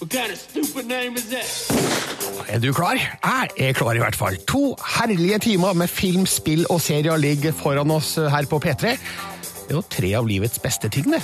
[0.00, 1.46] What kind of stupid name is that?
[2.48, 2.94] Er du klar?
[3.24, 4.36] Jeg er klar i hvert fall.
[4.48, 8.98] To herlige timer med film, spill og serier ligger foran oss her på P3.
[9.64, 11.22] Det jo tre av livets beste ting, det.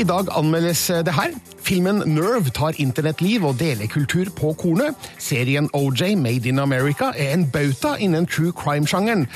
[0.00, 1.34] I dag anmeldes det her.
[1.64, 4.96] Filmen Nerve tar internettliv og delekultur på kornet.
[5.20, 9.28] Serien OJ Made in America er en bauta innen true crime-sjangeren.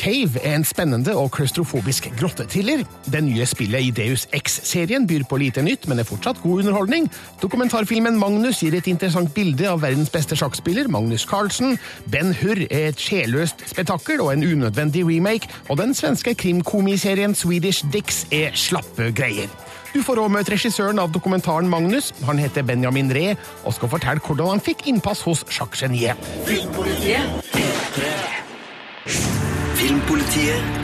[0.00, 2.86] Cave er en spennende og klaustrofobisk grottethriller.
[3.12, 7.10] Det nye spillet i Deus X-serien byr på lite nytt, men er fortsatt god underholdning.
[7.42, 11.76] Dokumentarfilmen Magnus gir et interessant bilde av verdens beste sjakkspiller, Magnus Carlsen.
[12.08, 15.52] Ben Hur er et sjelløst spetakkel og en unødvendig remake.
[15.68, 19.52] Og den svenske krimkomiserien Swedish Dicks er slappe greier.
[19.92, 22.14] Du får òg møte regissøren av dokumentaren Magnus.
[22.24, 26.16] Han heter Benjamin Ree og skal fortelle hvordan han fikk innpass hos sjakkgeniet.
[26.48, 27.26] Filmpolitiet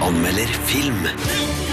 [0.00, 1.65] anmelder film.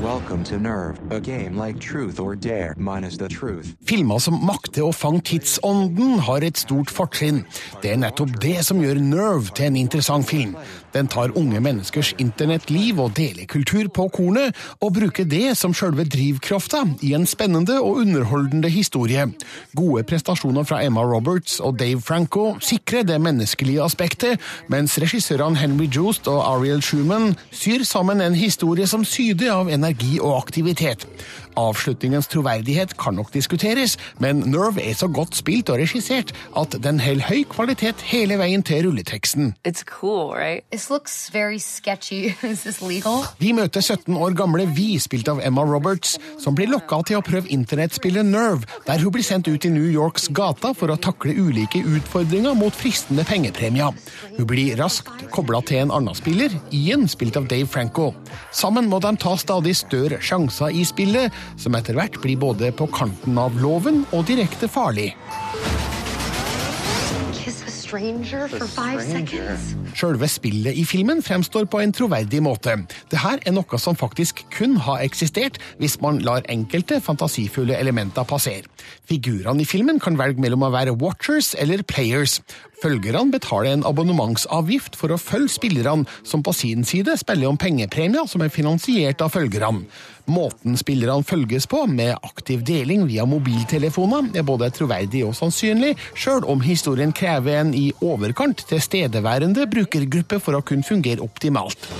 [0.00, 3.74] Welcome to Nerve, a game like Truth or Dare minus the truth.
[3.84, 7.42] Filmer som makter å fange tidsånden, har et stort fortrinn.
[7.82, 10.54] Det er nettopp det som gjør Nerve til en interessant film.
[10.94, 16.80] Den tar unge menneskers internettliv og delekultur på kornet, og bruker det som sjølve drivkrafta
[17.04, 19.28] i en spennende og underholdende historie.
[19.76, 24.40] Gode prestasjoner fra Emma Roberts og Dave Franco sikrer det menneskelige aspektet,
[24.72, 29.89] mens regissørene Henry Joost og Ariel Schumann syr sammen en historie som syder av energi
[30.20, 31.06] og aktivitet.
[31.60, 37.00] Avslutningens troverdighet kan nok diskuteres, men Nerve er så godt spilt og regissert at den
[37.02, 39.54] holder høy kvalitet hele veien til rulleteksten.
[39.68, 40.64] It's cool, right?
[40.70, 42.34] This looks very sketchy.
[42.52, 43.26] Is this legal?
[43.38, 47.24] Vi møter 17 år gamle Vi, spilt av Emma Roberts, som blir lokka til å
[47.24, 51.36] prøve internettspillet Nerve, der hun blir sendt ut i New Yorks gata for å takle
[51.36, 53.96] ulike utfordringer mot fristende pengepremier.
[54.38, 58.10] Hun blir raskt kobla til en annen spiller, Ian, spilt av Dave Franco.
[58.56, 62.90] Sammen må de ta stadig større sjanser i spillet, som etter hvert blir både på
[62.94, 65.12] kanten av loven og direkte farlig.
[69.98, 72.76] Selve spillet i filmen fremstår på en troverdig måte.
[73.10, 78.68] Dette er noe som faktisk kun har eksistert hvis man lar enkelte fantasifulle elementer passere.
[79.10, 82.38] Figurene i filmen kan velge mellom å være watchers eller players.
[82.80, 88.28] Følgerne betaler en abonnementsavgift for å følge spillerne, som på sin side spiller om pengepremier
[88.30, 89.84] som er finansiert av følgerne.
[90.30, 96.46] Måten spillerne følges på, med aktiv deling via mobiltelefoner, er både troverdig og sannsynlig, sjøl
[96.48, 101.90] om historien krever en i overkant tilstedeværende brukergruppe for å kunne fungere optimalt.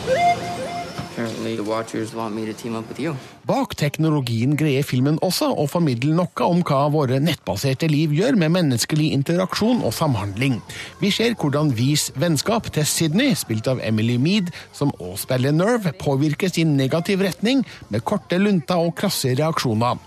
[3.49, 8.55] Bak teknologien greier filmen også å formidle noe om hva våre nettbaserte liv gjør med
[8.55, 10.59] menneskelig interaksjon og samhandling.
[11.03, 15.95] Vi ser hvordan Vis vennskap til Sydney, spilt av Emily Mead, som også spiller Nerve,
[16.01, 19.99] påvirkes i negativ retning med korte lunter og krasse reaksjoner.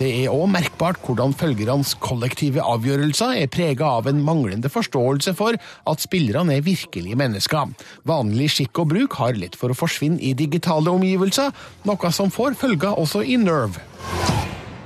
[0.00, 5.58] Det er òg merkbart hvordan følgernes kollektive avgjørelser er prega av en manglende forståelse for
[5.60, 7.74] at spillerne er virkelige mennesker.
[8.08, 11.52] Vanlig skikk og bruk har lett for å forsvinne i digitale omgivelser,
[11.84, 13.84] noe som får følger også i Nerve.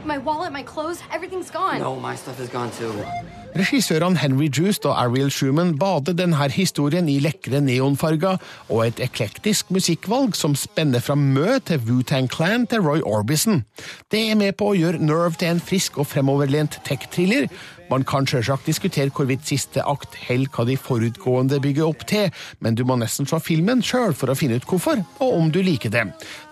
[0.07, 1.79] My wallet, my clothes, everything's gone.
[1.79, 2.93] No, my stuff is gone too.
[3.55, 9.71] Regissørene Henry Joost og Ariel Schumann bader denne historien i lekre neonfarger og et eklektisk
[9.71, 13.63] musikkvalg som spenner fra Mø til Wu-Tang Clan til Roy Orbison.
[14.11, 17.47] Det er med på å gjøre Nerve til en frisk og fremoverlent tech-thriller.
[17.91, 22.33] Man kan selvsagt diskutere hvorvidt siste akt holder hva de forutgående bygger opp til,
[22.65, 25.61] men du må nesten se filmen sjøl for å finne ut hvorfor, og om du
[25.65, 26.07] liker det.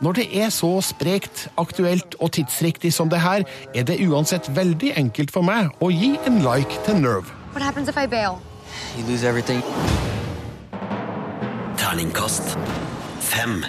[0.05, 4.95] Når det er så sprekt, aktuelt og tidsriktig som det her, er det uansett veldig
[5.01, 7.33] enkelt for meg å gi en like til Nerve.
[7.53, 8.41] What happens if I bail?
[8.97, 9.63] You lose everything.
[11.77, 12.57] Terningkast
[13.21, 13.65] fem.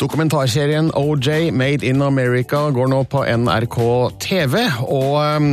[0.00, 3.76] Dokumentarserien OJ Made in America går nå på NRK
[4.20, 4.62] TV.
[4.88, 5.50] Og um,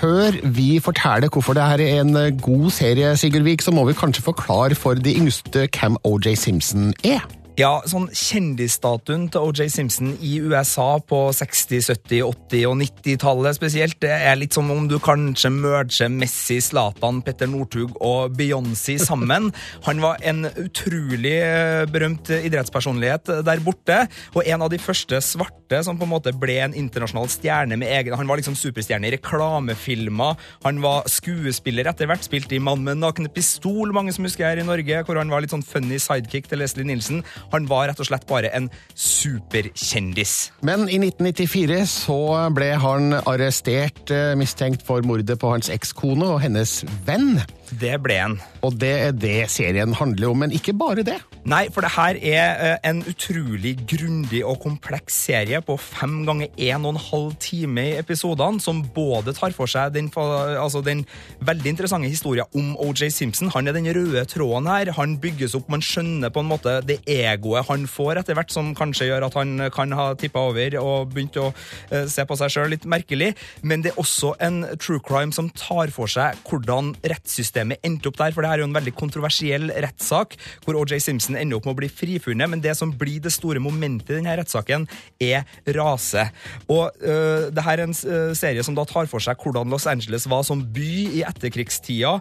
[0.00, 3.84] før vi forteller hvorfor det her er en uh, god serie, Sigurd Vik, så må
[3.84, 7.39] vi kanskje forklare for de yngste hvem OJ Simpson er.
[7.60, 13.98] Ja, sånn Kjendisstatuen til OJ Simpson i USA på 60-, 70-, 80- og 90-tallet spesielt,
[14.00, 19.50] det er litt som om du kanskje merger Messi, Zlatan, Petter Northug og Beyoncé sammen.
[19.88, 23.98] Han var en utrolig eh, berømt idrettspersonlighet der borte,
[24.32, 27.92] og en av de første svarte som på en måte ble en internasjonal stjerne med
[27.92, 32.86] egen Han var liksom superstjerne i reklamefilmer, han var skuespiller etter hvert, spilte i Mann
[32.86, 36.00] med nakne pistol, mange som husker her i Norge, hvor han var litt sånn funny
[36.00, 37.20] sidekick til Leslie Nielsen.
[37.52, 40.50] Han var rett og slett bare en superkjendis.
[40.66, 42.20] Men i 1994 så
[42.54, 47.40] ble han arrestert eh, mistenkt for mordet på hans ekskone og hennes venn.
[47.78, 48.38] Det ble han.
[48.66, 51.18] Og det er det serien handler om, men ikke bare det.
[51.48, 56.50] Nei, for det her er eh, en utrolig grundig og kompleks serie på fem ganger
[56.70, 61.04] en og en halv time i episodene, som både tar for seg den, altså den
[61.46, 63.52] veldig interessante historien om OJ Simpson.
[63.54, 64.92] Han er den røde tråden her.
[64.98, 68.74] Han bygges opp, man skjønner på en måte det egoet han får etter hvert, som
[68.76, 71.50] kanskje gjør at han kan ha tippa over og begynt å
[71.90, 73.32] eh, se på seg sjøl litt merkelig.
[73.62, 78.18] Men det er også en true crime som tar for seg hvordan rettssystemet endte opp
[78.20, 81.68] der, for det her er jo en veldig kontroversiell rettssak, hvor OJ Simpson ender opp
[81.68, 84.86] med å bli frifunnet, men det som blir det store momentet i denne rettssaken,
[85.20, 85.44] er
[85.76, 86.26] rase.
[86.70, 89.88] Og øh, det her er en øh, serie som da tar for seg hvordan Los
[89.90, 90.90] Angeles var som by
[91.20, 92.16] i etterkrigstida.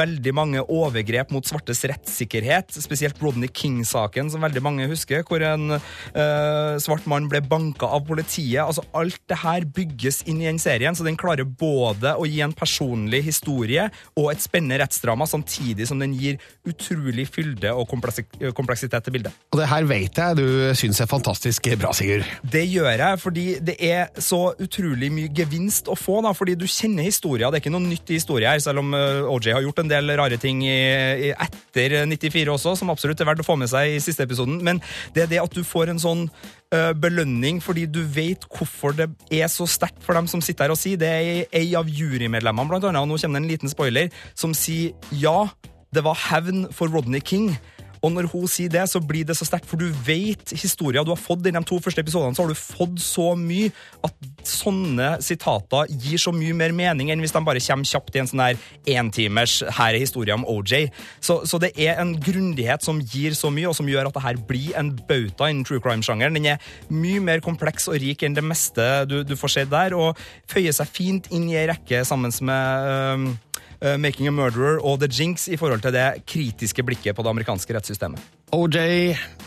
[0.00, 5.76] Veldig mange overgrep mot svartes rettssikkerhet, spesielt Rodney King-saken, som veldig mange husker, hvor en
[5.76, 8.62] øh, svart mann ble banka av politiet.
[8.64, 12.40] Altså, alt det her bygges inn i den serien, så den klarer både å gi
[12.44, 13.88] en personlig historie
[14.18, 16.38] og et spennende rettsdrama, samtidig som den gir
[16.68, 19.34] utrolig fylde og kompleksitet til bildet.
[19.52, 20.46] Og det her vet jeg du
[20.78, 22.28] syns er fantastisk bra, Sigurd.
[22.44, 26.66] Det gjør jeg fordi det er så utrolig mye gevinst å få, da, fordi du
[26.70, 27.50] kjenner historia.
[27.50, 29.90] Det er ikke noe nytt i historia her, selv om eh, OJ har gjort en
[29.90, 34.02] del rare ting etter 94 også, som absolutt er verdt å få med seg i
[34.02, 34.60] siste episoden.
[34.64, 34.80] Men
[35.14, 36.63] det er det at du får en sånn eh,
[37.00, 40.80] belønning fordi du vet hvorfor det er så sterkt for dem som sitter her og
[40.80, 41.00] sier.
[41.00, 44.54] Det er ei av jurymedlemmene, blant annet, og nå kommer det en liten spoiler, som
[44.56, 45.46] sier ja,
[45.94, 47.52] det var hevn for Rodney King.
[48.04, 51.12] Og når hun sier det, så blir det så sterkt, for du vet historien du
[51.14, 53.70] har fått i de to første episodene, så har du fått så mye
[54.04, 58.22] at sånne sitater gir så mye mer mening enn hvis de bare kommer kjapt i
[58.22, 58.60] en sånn der
[58.98, 60.90] entimers 'her er historien om OJ'.
[61.20, 64.22] Så, så det er en grundighet som gir så mye, og som gjør at det
[64.26, 66.34] her blir en bauta innen true crime-sjangeren.
[66.34, 66.58] Den er
[66.90, 70.18] mye mer kompleks og rik enn det meste du, du får se der, og
[70.50, 75.08] føyer seg fint inn i ei rekke sammen med eh, Making a Murderer og The
[75.10, 78.22] Jinx i forhold til det kritiske blikket på det amerikanske rettssystemet.
[78.54, 78.78] OJ,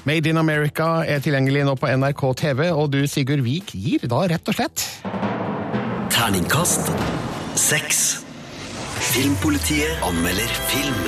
[0.06, 4.25] Made in America, er tilgjengelig nå på NRK TV, og du, Sigurd Vik, gir da
[4.33, 4.88] rett og slett
[6.12, 6.91] Terningkast
[7.57, 8.24] seks.
[9.13, 11.03] Filmpolitiet anmelder film.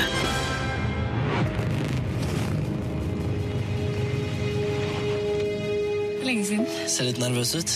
[6.24, 6.68] Lenge siden.
[6.88, 7.76] Ser litt nervøs ut.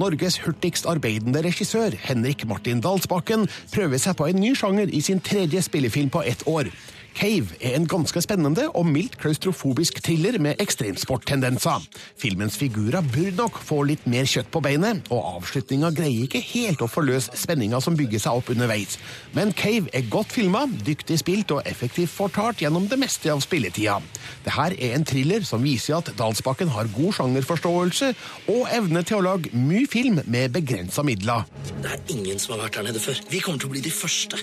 [0.00, 3.44] Norges hurtigst arbeidende regissør, Henrik Martin Dalsbakken,
[3.74, 6.70] prøver seg på en ny sjanger i sin tredje spillefilm på ett år.
[7.14, 11.84] Cave er en ganske spennende og mildt klaustrofobisk thriller med ekstremsporttendenser.
[12.18, 16.82] Filmens figurer burde nok få litt mer kjøtt på beinet, og avslutninga greier ikke helt
[16.84, 18.98] å forløse spenninga som bygger seg opp underveis.
[19.36, 23.98] Men Cave er godt filma, dyktig spilt og effektivt fortalt gjennom det meste av spilletida.
[24.46, 28.12] Dette er en thriller som viser at Dalsbakken har god sjangerforståelse
[28.52, 31.46] og evne til å lage mye film med begrensa midler.
[31.82, 33.20] Det er ingen som har vært der nede før.
[33.30, 34.40] Vi kommer til å bli de første.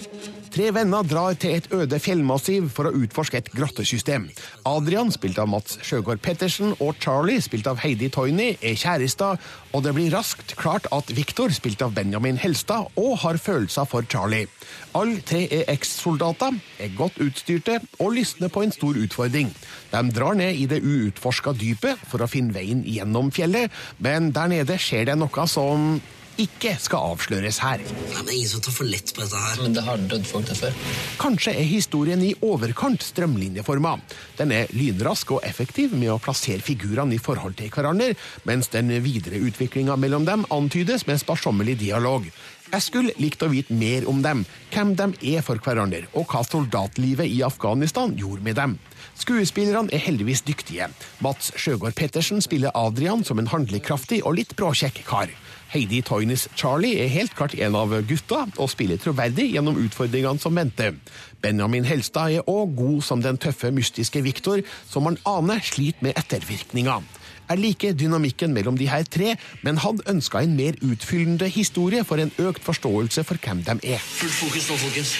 [0.49, 4.27] Tre venner drar til et øde fjellmassiv for å utforske et grottesystem.
[4.67, 9.39] Adrian, spilt av Mats Sjøgaard Pettersen, og Charlie, spilt av Heidi Toyny, er kjærester,
[9.71, 14.03] og det blir raskt klart at Victor, spilt av Benjamin Helstad, òg har følelser for
[14.09, 14.49] Charlie.
[14.97, 19.53] Alle tre er eks-soldater, er godt utstyrte og lysner på en stor utfordring.
[19.93, 23.71] De drar ned i det uutforska dypet for å finne veien gjennom fjellet,
[24.03, 25.99] men der nede skjer det noe som
[26.39, 27.83] ikke skal avsløres her.
[27.83, 29.63] Nei, men Ingen som tar for lett på dette her.
[29.63, 30.77] Men det har dødd folk der før.
[31.21, 33.95] Kanskje er historien i overkant strømlinjeforma.
[34.39, 38.13] Den er lynrask og effektiv med å plassere figurene i forhold til hverandre,
[38.47, 42.29] mens den videre utviklinga mellom dem antydes med sparsommelig dialog.
[42.69, 46.43] Jeg skulle likt å vite mer om dem, hvem de er for hverandre, og hva
[46.45, 48.75] soldatlivet i Afghanistan gjorde med dem.
[49.19, 50.87] Skuespillerne er heldigvis dyktige.
[51.25, 55.33] Mats Sjøgaard Pettersen spiller Adrian som en handlekraftig og litt bråkjekk kar.
[55.69, 60.57] Heidi Toynes Charlie er helt klart en av gutta, og spiller troverdig gjennom utfordringene som
[60.57, 60.95] venter.
[61.43, 66.17] Benjamin Helstad er òg god som den tøffe, mystiske Viktor, som man aner sliter med
[66.17, 67.05] ettervirkninger.
[67.49, 69.35] Jeg liker dynamikken mellom de her tre,
[69.65, 74.05] men hadde ønska en mer utfyllende historie for en økt forståelse for hvem de er.
[74.19, 75.17] Fullt fokus nå, folkens.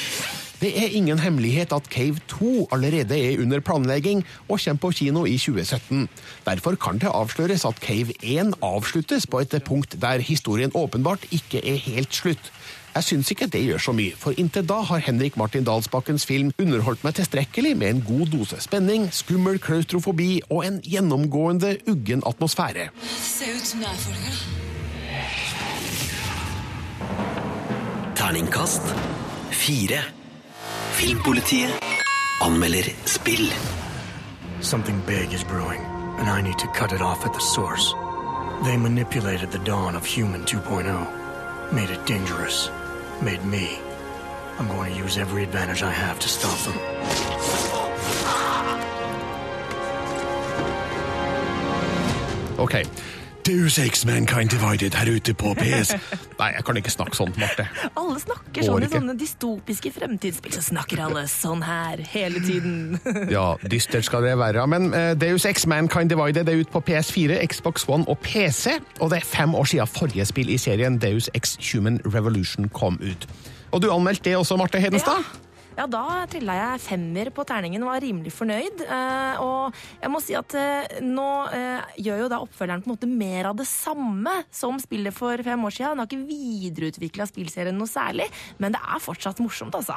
[0.60, 5.26] Det er ingen hemmelighet at Cave 2 allerede er under planlegging og kommer på kino
[5.26, 6.10] i 2017.
[6.46, 11.64] Derfor kan det avsløres at Cave 1 avsluttes på et punkt der historien åpenbart ikke
[11.64, 12.52] er helt slutt.
[12.96, 16.52] Jeg syns ikke det gjør så mye, for inntil da har Henrik Martin Dalsbakkens film
[16.60, 22.90] underholdt meg tilstrekkelig med en god dose spenning, skummel klaustrofobi og en gjennomgående uggen atmosfære.
[23.00, 24.38] Det ser ut som det er folk her.
[28.20, 28.96] Terningkast
[29.52, 30.19] fire.
[31.00, 31.72] Filmpolitiet
[32.42, 33.48] anmelder spill.
[34.60, 35.80] Something big is brewing,
[36.20, 37.94] and I need to cut it off at the source.
[38.66, 42.70] They manipulated the dawn of Human 2.0, made it dangerous,
[43.22, 43.80] made me.
[44.58, 46.78] I'm going to use every advantage I have to stop them.
[52.60, 52.84] Ok.
[53.50, 55.96] Deus Ex Mankind Divided her ute på PS.
[56.38, 57.64] Nei, jeg kan ikke snakke sånn, Marte.
[57.98, 60.54] Alle snakker sånn i sånne dystopiske fremtidsspill.
[60.54, 63.00] Så snakker alle sånn her hele tiden.
[63.34, 64.68] Ja, dystert skal det være.
[64.70, 68.78] Men uh, Deus Ex Mankind Divided er ute på PS4, Xbox One og PC.
[69.02, 73.02] Og det er fem år siden forrige spill i serien Deus Ex Human Revolution kom
[73.02, 73.26] ut.
[73.74, 75.26] Og du anmeldte det også, Marte Hedenstad?
[75.26, 75.49] Ja,
[75.88, 78.84] da trilla jeg femmer på terningen og var rimelig fornøyd.
[78.84, 82.96] Eh, og jeg må si at eh, nå eh, gjør jo da oppfølgeren på en
[82.98, 85.96] måte mer av det samme som spillet for fem år siden.
[85.96, 88.28] Den har ikke videreutvikla spillserien noe særlig,
[88.60, 89.96] men det er fortsatt morsomt, altså.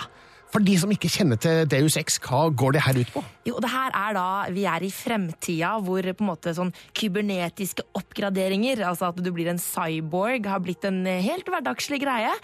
[0.52, 3.22] For de som ikke kjenner til Deus Ex, hva går det her ut på?
[3.48, 7.86] Jo, det her er da Vi er i fremtida hvor på en måte sånn kybernetiske
[7.96, 12.34] oppgraderinger, altså at du blir en cyborg, har blitt en helt hverdagslig greie.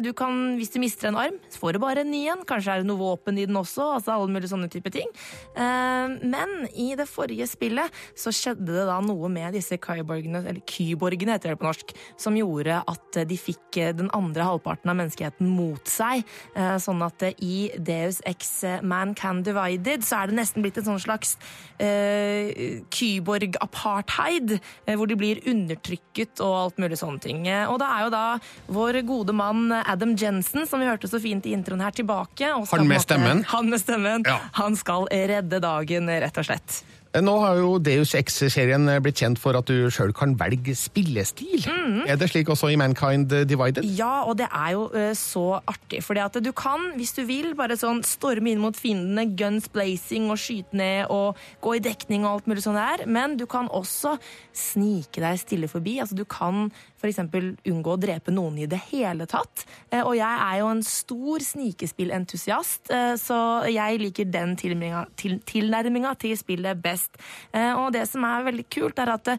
[0.00, 2.46] Du kan, Hvis du mister en arm, så får du bare en ny en.
[2.48, 3.84] Kanskje er det noe våpen i den også.
[3.98, 5.08] altså alle mulige sånne type ting.
[5.54, 10.62] Eh, Men i det forrige spillet så skjedde det da noe med disse kyborgene, eller
[10.66, 14.96] kyborgene heter det på norsk, som gjorde at de fikk eh, den andre halvparten av
[14.98, 16.24] menneskeheten mot seg.
[16.56, 20.86] Eh, Sånn at i Deus Ex Man Can Divided så er det nesten blitt en
[20.86, 21.36] sånn slags
[22.90, 24.58] kyborg-apartheid,
[24.96, 27.44] hvor de blir undertrykket og alt mulig sånne ting.
[27.70, 28.24] Og det er jo da
[28.74, 32.27] vår gode mann Adam Jensen, som vi hørte så fint i introen her, tilbake.
[32.36, 33.44] Og skal Han med stemmen?
[33.54, 34.24] Han med stemmen.
[34.26, 34.38] Ja.
[34.60, 36.82] Han skal redde dagen, rett og slett.
[37.14, 41.64] Eh, Nå har jo Deus Ex-serien blitt kjent for at du sjøl kan velge spillestil.
[42.08, 43.86] Er det slik også i Mankind Divided?
[43.96, 46.02] Ja, og det er jo eh, så artig.
[46.04, 50.28] Fordi at du kan, hvis du vil, bare sånn storme inn mot fiendene, guns blazing
[50.32, 53.06] og skyte ned og gå i dekning og alt mulig sånn der.
[53.08, 54.18] Men du kan også
[54.56, 55.98] snike deg stille forbi.
[56.04, 56.68] Altså du kan
[56.98, 57.18] f.eks.
[57.70, 59.64] unngå å drepe noen i det hele tatt.
[59.90, 63.38] Eh, Og jeg er jo en stor snikespillentusiast, eh, så
[63.70, 65.38] jeg liker den tilnærminga til,
[66.18, 67.16] til spillet best.
[67.52, 69.38] Eh, Og det som er veldig kult, er at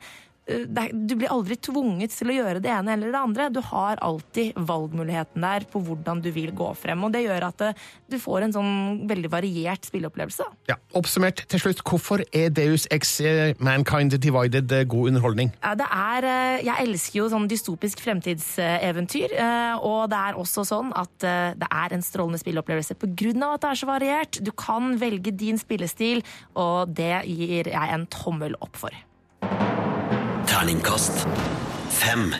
[0.50, 3.48] du blir aldri tvunget til å gjøre det ene eller det andre.
[3.53, 7.03] Du har alltid valgmuligheten der på hvordan du vil gå frem.
[7.06, 8.72] Og det gjør at eh, du får en sånn
[9.10, 10.48] veldig variert spilleopplevelse.
[10.70, 15.53] Ja, Oppsummert til slutt, hvorfor er Deus Ex eh, Mankind Divided eh, god underholdning?
[15.62, 16.29] Ja, Det er,
[16.65, 19.36] jeg elsker jo sånn dystopisk fremtidseventyr,
[19.86, 23.79] og det er også sånn at det er en strålende spilleopplevelse av at det er
[23.79, 24.39] så variert.
[24.44, 26.24] Du kan velge din spillestil,
[26.60, 28.96] og det gir jeg en tommel opp for.
[30.50, 31.27] Terningkast
[31.94, 32.32] fem.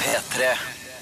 [0.00, 0.48] P3.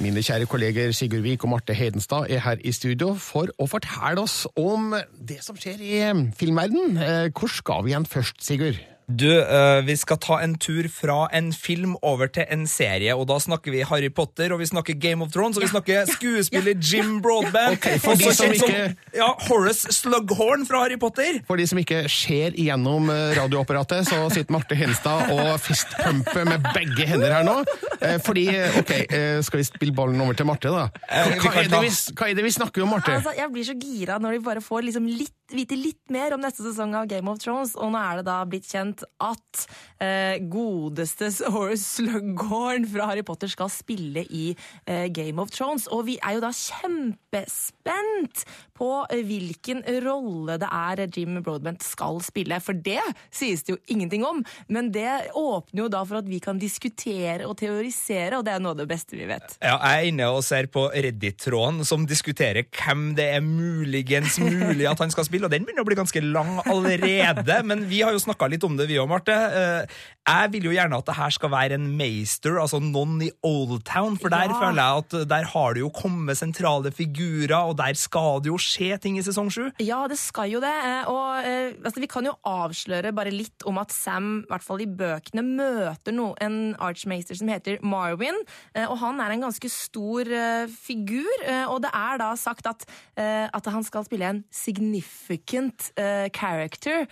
[0.05, 4.23] Mine kjære kolleger Sigurd Vik og Marte Hedenstad er her i studio for å fortelle
[4.23, 6.33] oss om det som skjer i filmverdenen.
[6.39, 6.99] filmverden.
[7.03, 8.79] Eh, Hvor skal vi igjen først, Sigurd?
[9.07, 13.29] Du, eh, vi skal ta en tur fra en film over til en serie, og
[13.31, 16.75] da snakker vi Harry Potter, og vi snakker Game of Thrones, og vi snakker skuespiller
[16.83, 17.77] Jim Broadband.
[17.79, 21.39] Okay, for de som som ikke- ja, Horace Slughorn fra Harry Potter.
[21.47, 26.67] For de som ikke ser igjennom eh, radioapparatet, så sitter Marte Henstad og fistpumper med
[26.75, 27.61] begge hender her nå.
[28.01, 28.49] Eh, Fordi,
[28.83, 30.89] ok, eh, skal vi spille ballen over til Marte, da?
[31.07, 33.15] Hva er det vi, hva er det vi snakker om, Marte?
[33.21, 36.43] Altså, jeg blir så gira når de bare får liksom litt, vite litt mer om
[36.43, 39.67] neste sesong av Game of Thrones, og nå er det da blitt kjent at
[40.03, 44.49] eh, godeste Horace Slughorn fra Harry Potter skal spille i
[44.87, 45.89] eh, Game of Thrones.
[45.93, 48.45] Og vi er jo da kjempespent
[48.77, 53.03] på eh, hvilken rolle det er Jim Broadbent skal spille, for det
[53.35, 54.43] sies det jo ingenting om.
[54.73, 58.63] Men det åpner jo da for at vi kan diskutere og teorisere, og det er
[58.63, 59.59] noe av det beste vi vet.
[59.61, 64.87] Ja, jeg er inne og ser på Reddit-tråden som diskuterer hvem det er muligens mulig
[64.89, 67.61] at han skal spille, og den begynner å bli ganske lang allerede.
[67.69, 69.33] Men vi har jo snakka litt om det, vi òg, Marte.
[69.33, 69.87] Eh,
[70.27, 73.85] Jeg vil jo gjerne at det her skal være en meister, altså noen i Old
[73.87, 74.57] Town, for der Ja.
[74.59, 78.57] føler jeg at der har det jo kommet sentrale figurer, og der skal det jo
[78.59, 79.71] skje ting i sesong sju.
[79.79, 80.67] Ja, det skal jo det.
[80.85, 84.65] eh, Og eh, altså, vi kan jo avsløre bare litt om at Sam, i hvert
[84.67, 88.35] fall i bøkene, møter no, en archmaster som heter Marvin.
[88.75, 90.25] eh, Og han er en ganske stor
[90.67, 91.31] figur.
[91.71, 92.83] Og det er da sagt at,
[93.17, 95.93] at han skal spille en significant
[96.35, 97.07] character,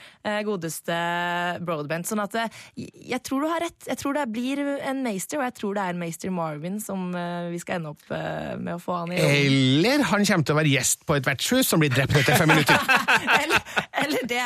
[0.45, 0.99] godeste
[1.67, 2.09] Broadbent.
[2.09, 3.89] Sånn at eh, jeg tror du har rett.
[3.89, 7.51] Jeg tror det blir en meister, og jeg tror det er meister Marvin som eh,
[7.53, 9.21] vi skal ende opp eh, med å få han i.
[9.21, 12.53] Eller han kommer til å være gjest på et vertshus som blir drept etter fem
[12.53, 12.79] minutter.
[13.43, 13.69] eller,
[14.05, 14.45] eller det.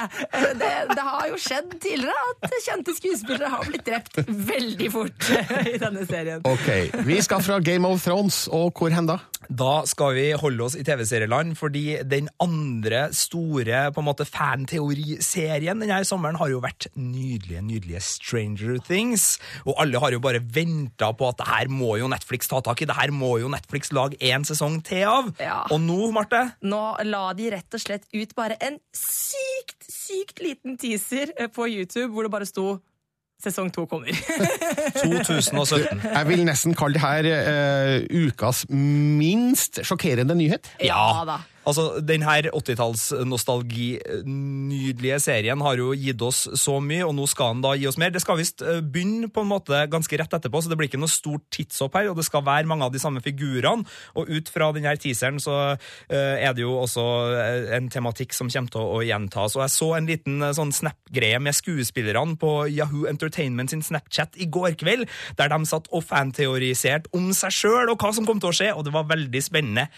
[0.59, 0.73] Det.
[0.95, 5.31] Det har jo skjedd tidligere at kjente skuespillere har blitt drept veldig fort
[5.75, 6.45] i denne serien.
[6.49, 6.69] Ok,
[7.09, 9.19] Vi skal fra Game of Thrones, og hvor hen da?
[9.47, 15.79] Da skal vi holde oss i TV-serieland, fordi den andre store på en måte fanteoriserien
[15.79, 19.37] denne sommeren har jo vært nydelige, nydelige Stranger Things.
[19.65, 22.83] Og alle har jo bare venta på at det her må jo Netflix ta tak
[22.83, 25.31] i, det her må jo Netflix lage én sesong til av.
[25.39, 25.63] Ja.
[25.71, 30.79] Og nå, Marte Nå la de rett og slett ut bare en sykt, sykt liten
[30.81, 32.79] teaser eh, på YouTube hvor det bare sto
[33.39, 34.11] Sesong to kommer.
[35.05, 36.01] 2017.
[36.03, 40.73] Jeg vil nesten kalle det her uh, ukas minst sjokkerende nyhet.
[40.83, 41.39] Ja da.
[41.69, 47.61] Altså, den her 80-talls-nostalgi-nydelige serien har jo gitt oss så mye, og nå skal han
[47.65, 48.11] da gi oss mer.
[48.15, 51.03] Det skal visst eh, begynne på en måte ganske rett etterpå, så det blir ikke
[51.03, 53.85] noe stort tidshopp her, og det skal være mange av de samme figurene.
[54.17, 57.05] Og ut fra den her teaseren så eh, er det jo også
[57.37, 59.57] eh, en tematikk som kommer til å gjentas.
[59.59, 64.47] Og jeg så en liten sånn snap-greie med skuespillerne på Yahoo Entertainment sin Snapchat i
[64.49, 65.05] går kveld,
[65.37, 68.71] der de satt og fanteoriserte om seg sjøl og hva som kom til å skje,
[68.73, 69.91] og det var veldig spennende.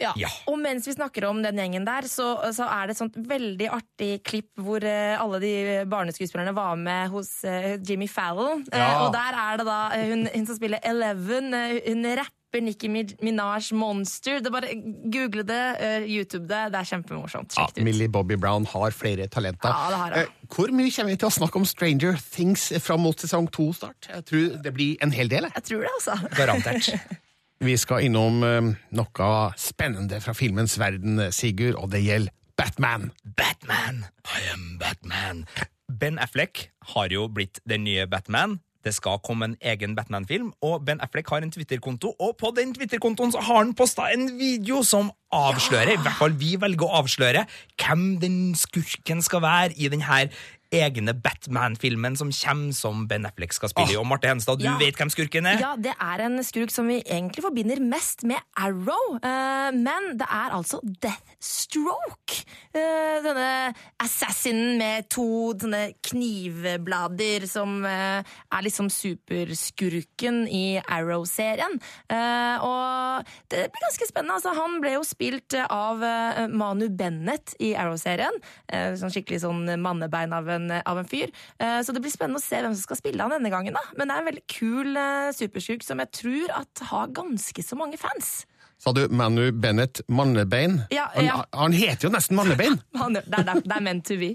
[0.00, 0.12] Ja.
[0.16, 0.28] Ja.
[0.50, 3.68] Og mens vi snakker om den gjengen der, så, så er det et sånt veldig
[3.70, 5.52] artig klipp hvor eh, alle de
[5.86, 8.64] barneskuespillerne var med hos eh, Jimmy Fallon.
[8.72, 9.04] Eh, Ja.
[9.04, 11.52] og der er det da hun, hun som spiller Eleven,
[11.86, 14.40] hun rapper Nicki Minaj Monster.
[14.44, 14.74] Det bare
[15.12, 15.60] Google det,
[16.08, 16.64] YouTube det.
[16.74, 17.54] Det er kjempemorsomt.
[17.56, 17.68] Ja.
[17.84, 19.70] Millie Bobby Brown har flere talenter.
[19.72, 20.18] Ja, det har hun.
[20.26, 23.70] Eh, Hvor mye kommer vi til å snakke om Stranger Things fram mot sesong to
[23.76, 24.08] start?
[24.10, 25.46] Jeg tror det blir en hel del.
[25.48, 25.54] jeg.
[25.62, 26.18] Jeg tror det, altså.
[26.36, 26.90] Garantert.
[27.62, 33.12] Vi skal innom eh, noe spennende fra filmens verden, Sigurd, og det gjelder Batman.
[33.38, 35.44] Batman, I am Batman.
[35.86, 38.58] Ben Affleck har jo blitt den nye Batman.
[38.82, 42.74] Det skal komme en egen Batman-film, og Ben Affleck har en Twitter-konto, og på den
[42.74, 47.44] Twitter-kontoen har han posta en video som avslører, i hvert fall vi velger å avsløre,
[47.78, 50.26] hvem den skurken skal være i denne
[50.72, 53.98] egne Batman-filmen som kommer som Ben Affleck skal spille i.
[54.00, 54.76] Og Marte Henstad, du Ja.
[54.80, 55.60] vet hvem skurken er?
[55.60, 59.16] Ja, det er en skurk som vi egentlig forbinder mest med Arrow.
[59.22, 62.44] uh, men det er altså Deathstroke.
[62.74, 71.78] Uh, denne assassinen med to sånne knivblader som uh, er liksom superskurken i Arrow-serien.
[72.62, 74.36] Og det blir ganske spennende.
[74.38, 76.02] Altså, han ble jo spilt av
[76.52, 78.34] Manu Bennett i Arrow-serien.
[78.98, 81.32] Sånn skikkelig sånn mannebein av en, av en fyr.
[81.58, 83.74] Eh, så det blir spennende å se hvem som skal spille han denne gangen.
[83.74, 83.82] da.
[83.98, 85.02] Men det er en veldig kul
[85.34, 88.42] supersjuk som jeg tror at har ganske så mange fans.
[88.82, 90.80] Sa du Manu Bennett Mannebein?
[90.90, 91.44] Ja, han, ja.
[91.52, 92.80] han heter jo nesten Mannebein!
[93.14, 94.32] Det, er, det er meant to be.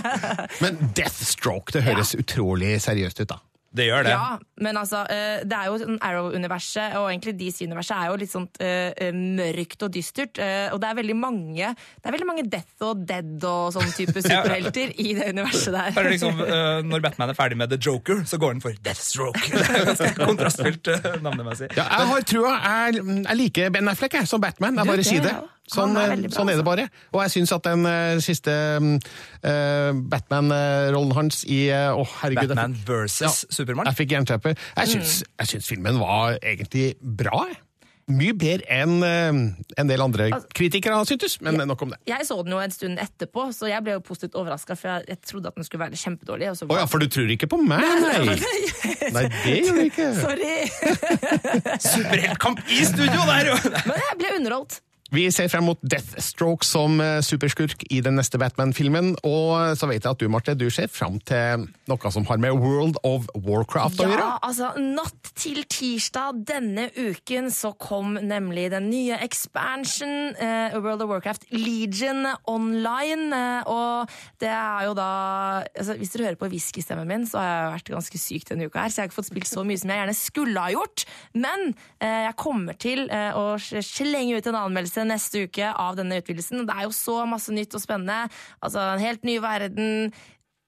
[0.64, 3.38] Men Deathstroke, det høres utrolig seriøst ut, da.
[3.72, 4.12] Det gjør det.
[4.12, 8.32] Ja, men altså, eh, det er jo sånn Arrow-universet, og egentlig DC-universet er jo litt
[8.32, 10.36] sånn eh, mørkt og dystert.
[10.36, 13.90] Uh, og det er veldig mange Det er veldig mange Death og Dead og sånn
[13.96, 15.94] type superhelter i det universet der.
[15.96, 19.40] Bare liksom, uh, når Batman er ferdig med The Joker, så går han for Deathstroke.
[19.52, 21.72] Det er ganske kontrastfylt uh, navnemessig.
[21.78, 22.54] Ja, jeg har trua.
[22.60, 24.80] Jeg, jeg liker Ben Affleck jeg, som Batman.
[24.82, 25.36] Jeg bare sier det.
[25.72, 25.88] Jeg.
[25.88, 26.68] Sånn, er eh, bra, sånn er det altså.
[26.68, 26.86] bare.
[27.12, 32.54] Og jeg syns at den uh, siste uh, Batman-rollen hans i uh, oh, herregud.
[32.54, 33.90] Batman versus ja, Supermann.
[33.90, 34.56] Jeg fikk jernteppe.
[34.76, 35.34] Jeg syns, Mm.
[35.42, 37.46] jeg syns filmen var egentlig bra.
[37.50, 37.60] jeg.
[38.12, 38.98] Mye bedre enn
[39.78, 42.00] en del andre kritikere har syntes, men nok om det.
[42.10, 45.06] Jeg så den jo en stund etterpå, så jeg ble jo positivt overraska, for jeg,
[45.12, 46.50] jeg trodde at den skulle være kjempedårlig.
[46.50, 48.36] Å oh, ja, for du tror ikke på meg, nei?
[49.14, 50.08] Nei, det gjør du ikke.
[50.24, 50.56] Sorry!
[51.86, 53.60] Superheltkamp i studio der, jo!
[53.86, 54.82] Men jeg ble underholdt.
[55.12, 59.10] Vi ser frem mot Deathstroke som eh, superskurk i den neste Batman-filmen.
[59.28, 62.56] Og så vet jeg at du, Marte, du ser frem til noe som har med
[62.56, 64.22] World of Warcraft å gjøre.
[64.22, 71.04] Ja, altså Natt til tirsdag denne uken så kom nemlig den nye expansion eh, World
[71.04, 73.28] of Warcraft Legion online.
[73.36, 74.08] Eh, og
[74.40, 75.10] det er jo da
[75.66, 78.86] altså, Hvis dere hører på whiskystemmen min, så har jeg vært ganske syk denne uka,
[78.86, 81.06] her, så jeg har ikke fått spilt så mye som jeg gjerne skulle ha gjort.
[81.36, 81.68] Men
[82.00, 86.66] eh, jeg kommer til eh, å slenge ut en anmeldelse neste uke av denne utvidelsen.
[86.68, 88.28] Det er jo så masse nytt og spennende.
[88.60, 90.12] Altså, en helt ny verden.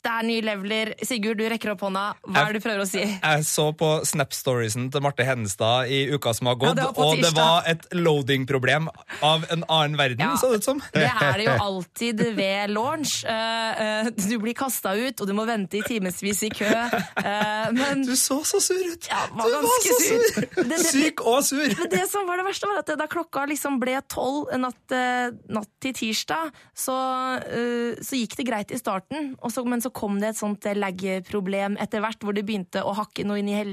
[0.04, 0.90] Det er nye leveler.
[1.06, 2.02] Sigurd, du rekker opp hånda.
[2.28, 3.00] Hva er det du prøver å si?
[3.04, 7.22] Jeg så på Snap-storiesen til Marte Hennestad i uka som har gått, Ja, det og
[7.22, 8.90] det var et loading-problem
[9.24, 10.34] av en annen verden, Ja.
[10.36, 10.82] så det ut som.
[10.92, 13.14] Det er det jo alltid ved launch.
[13.24, 16.68] Eh, eh, du blir kasta ut, og du må vente i timevis i kø.
[16.68, 19.08] Eh, men Du så så sur ut!
[19.08, 20.28] Ja, var du var så sur!
[20.34, 20.68] sur.
[20.68, 21.64] Det- Syk og sur!
[21.80, 24.96] Men det som var det verste, var at da klokka liksom ble tolv natt,
[25.48, 26.94] natt til tirsdag, så,
[28.04, 30.76] så gikk det greit i starten, og så, men så kom det et sånt eh,
[30.78, 33.72] lag-problem etter hvert, hvor det begynte å hakke noe inn i hel...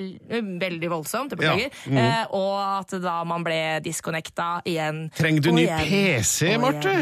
[0.61, 1.71] Veldig voldsomt, beklager.
[1.71, 1.91] Ja.
[1.91, 1.99] Mm.
[2.03, 5.07] Eh, og at da man ble disconnecta igjen.
[5.17, 6.95] Trenger du ny PC, Marte?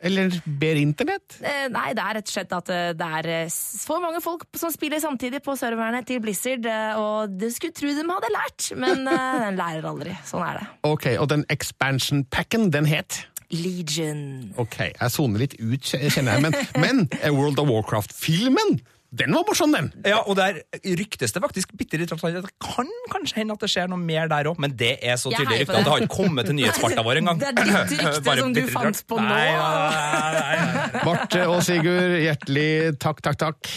[0.00, 1.34] Eller ber internett?
[1.44, 3.50] Eh, Nei, det er rett og slett at eh, det er
[3.84, 6.64] for mange folk som spiller samtidig på serverne til Blizzard,
[6.96, 10.16] og du skulle tro de hadde lært, men den lærer aldri.
[10.24, 10.70] Sånn er det.
[10.88, 13.26] Ok, og den expansion packen, den het?
[13.50, 14.52] Legion.
[14.60, 19.42] Ok, jeg soner litt ut, kjenner jeg, men, men eh, World of Warcraft-filmen, den var
[19.42, 19.88] morsom, den!
[20.06, 23.70] Ja, og der ryktes det faktisk bitte litt at det kan kanskje hende at det
[23.72, 25.84] skjer noe mer der òg, men det er så tydelig rykte at det.
[25.84, 27.40] det har ikke kommet til nyhetsfarta vår engang.
[27.42, 29.26] Det er ditt rykte Bare som du fant på nå.
[29.26, 30.54] Nei, nei, nei,
[30.94, 31.04] nei.
[31.08, 32.70] Marte og Sigurd, hjertelig
[33.02, 33.74] takk, takk, takk.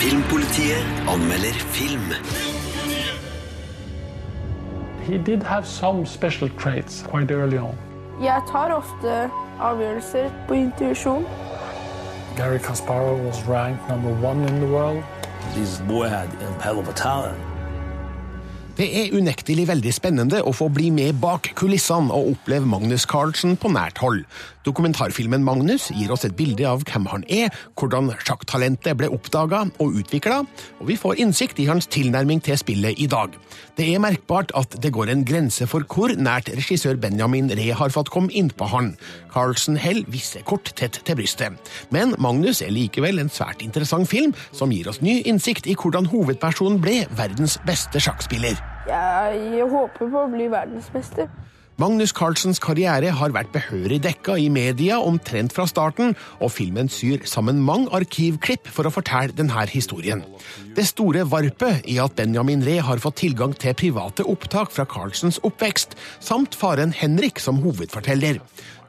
[0.00, 2.16] Filmpolitiet anmelder film.
[5.04, 7.76] He did have some special traits quite early on.
[8.20, 11.24] Jeg tar ofte avgjørelser på intuisjon.
[12.36, 15.02] Gary Kasparov was ranked number one in the world.
[15.54, 17.53] This boy had a hell of a talent.
[18.74, 23.54] Det er unektelig veldig spennende å få bli med bak kulissene og oppleve Magnus Carlsen
[23.54, 24.24] på nært hold.
[24.66, 30.00] Dokumentarfilmen Magnus gir oss et bilde av hvem han er, hvordan sjakktalentet ble oppdaga og
[30.00, 30.40] utvikla,
[30.80, 33.36] og vi får innsikt i hans tilnærming til spillet i dag.
[33.78, 37.94] Det er merkbart at det går en grense for hvor nært regissør Benjamin Ree har
[37.94, 38.94] fått komme innpå han.
[39.30, 41.54] Carlsen holder visse kort tett til brystet.
[41.94, 46.10] Men Magnus er likevel en svært interessant film, som gir oss ny innsikt i hvordan
[46.10, 48.63] hovedpersonen ble verdens beste sjakkspiller.
[48.88, 51.30] Jeg håper på å bli verdensmester.
[51.74, 57.24] Magnus Carlsens karriere har vært behørig dekka i media omtrent fra starten, og filmen syr
[57.26, 60.22] sammen mange arkivklipp for å fortelle denne historien.
[60.76, 65.40] Det store varpet i at Benjamin Ree har fått tilgang til private opptak fra Carlsens
[65.42, 68.38] oppvekst, samt faren Henrik som hovedforteller.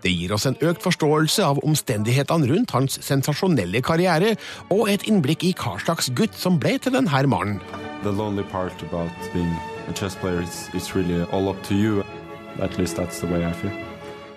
[0.03, 4.35] Det gir oss en økt forståelse av omstendighetene rundt hans sensasjonelle karriere,
[4.69, 7.59] og et innblikk i hva slags gutt som ble til denne mannen.
[8.03, 9.55] The lonely part about being
[9.87, 12.03] a chess player is, is really all up to you.
[12.59, 13.71] At least that's the way I feel.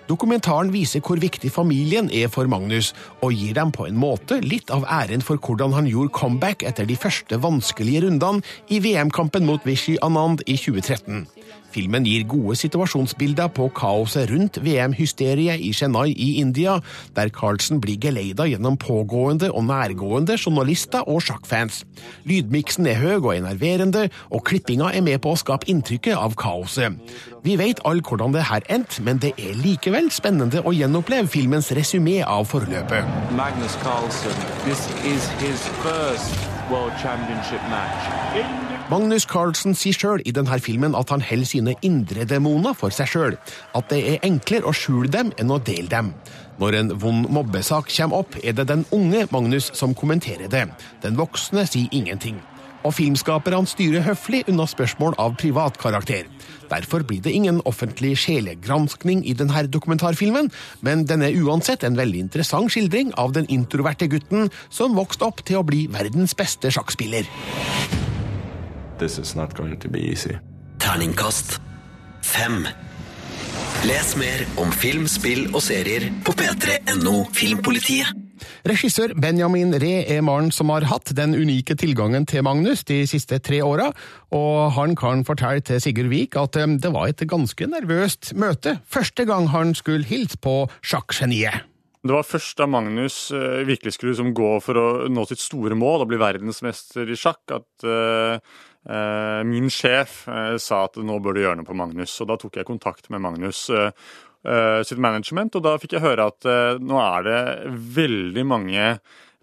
[0.08, 4.72] Dokumentaren viser hvor viktig familien er for Magnus, og gir dem på en måte litt
[4.72, 8.40] av æren for hvordan han gjorde comeback etter de første vanskelige rundene
[8.72, 11.26] i VM-kampen mot Vishy Anand i 2013.
[11.72, 16.78] Filmen gir gode situasjonsbilder på kaoset rundt VM-hysteriet i Chennai i India,
[17.16, 21.82] der Carlsen blir geleida gjennom pågående og nærgående journalister og sjakkfans.
[22.28, 26.96] Lydmiksen er høy og enerverende, og klippinga er med på å skape inntrykket av kaoset.
[27.44, 31.70] Vi vet alle hvordan det her endte, men det er likevel spennende å gjenoppleve filmens
[31.76, 33.04] resymé av forløpet.
[33.36, 34.34] Magnus Carlsen,
[34.64, 38.67] this is his first World Championship match.
[38.88, 43.10] Magnus Carlsen sier sjøl i denne filmen at han holder sine indre demoner for seg
[43.12, 43.34] sjøl.
[43.76, 46.14] At det er enklere å skjule dem enn å dele dem.
[46.56, 50.64] Når en vond mobbesak kommer opp, er det den unge Magnus som kommenterer det.
[51.04, 52.40] Den voksne sier ingenting.
[52.80, 56.24] Og filmskaperne styrer høflig unna spørsmål av privat karakter.
[56.72, 60.48] Derfor blir det ingen offentlig sjelegranskning i denne dokumentarfilmen,
[60.80, 65.44] men den er uansett en veldig interessant skildring av den introverte gutten som vokste opp
[65.44, 67.28] til å bli verdens beste sjakkspiller.
[68.98, 70.38] This is not going to be easy.
[70.78, 71.60] Terningkast
[72.22, 72.66] fem.
[73.86, 78.10] Les mer om film, spill og serier på p3.no Filmpolitiet.
[78.66, 83.38] Regissør Benjamin Ree er mannen som har hatt den unike tilgangen til Magnus de siste
[83.38, 83.88] tre åra,
[84.34, 89.26] og han kan fortelle til Sigurd Vik at det var et ganske nervøst møte første
[89.30, 91.66] gang han skulle hilse på sjakkgeniet.
[91.98, 95.74] Det var først da Magnus eh, virkelig skulle liksom gå for å nå sitt store
[95.76, 98.38] mål og bli verdensmester i sjakk, at eh,
[99.44, 102.14] min sjef eh, sa at nå bør du gjøre noe på Magnus.
[102.22, 103.90] Og da tok jeg kontakt med Magnus eh,
[104.48, 107.40] eh, sitt management, og da fikk jeg høre at eh, nå er det
[107.98, 108.92] veldig mange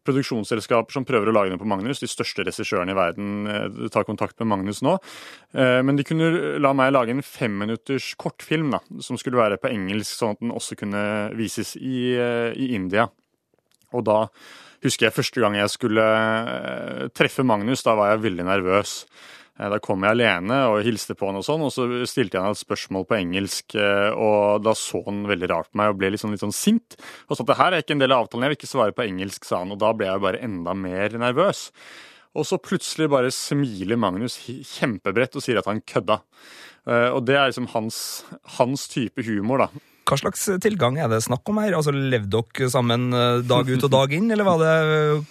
[0.06, 1.98] produksjonsselskaper som prøver å lage noe på Magnus.
[2.04, 4.98] De største regissørene i verden eh, tar kontakt med Magnus nå.
[5.58, 6.30] Eh, Men de kunne
[6.62, 10.54] la meg lage en femminutters kortfilm da, som skulle være på engelsk, sånn at den
[10.54, 11.02] også kunne
[11.38, 13.08] vises i, eh, i India.
[13.96, 14.20] Og da
[14.86, 19.00] husker jeg første gang jeg skulle eh, treffe Magnus, da var jeg veldig nervøs.
[19.60, 22.44] Eh, Da kom jeg alene og hilste på han, og sånn, og så stilte jeg
[22.44, 23.76] han et spørsmål på engelsk.
[23.76, 26.98] eh, og Da så han veldig rart på meg og ble sånn, litt sånn sint.
[27.30, 28.96] Og sa at det her er ikke en del av avtalen, jeg vil ikke svare
[28.96, 29.72] på engelsk, sa han.
[29.72, 31.72] Og da ble jeg bare enda mer nervøs.
[32.36, 36.22] Og så plutselig bare smiler Magnus kjempebrett og sier at han kødda.
[36.88, 38.26] Eh, Og det er liksom hans,
[38.60, 39.68] hans type humor, da.
[40.06, 41.74] Hva slags tilgang er det snakk om her?
[41.78, 44.76] Altså, Levde dere sammen eh, dag ut og dag inn, eller var det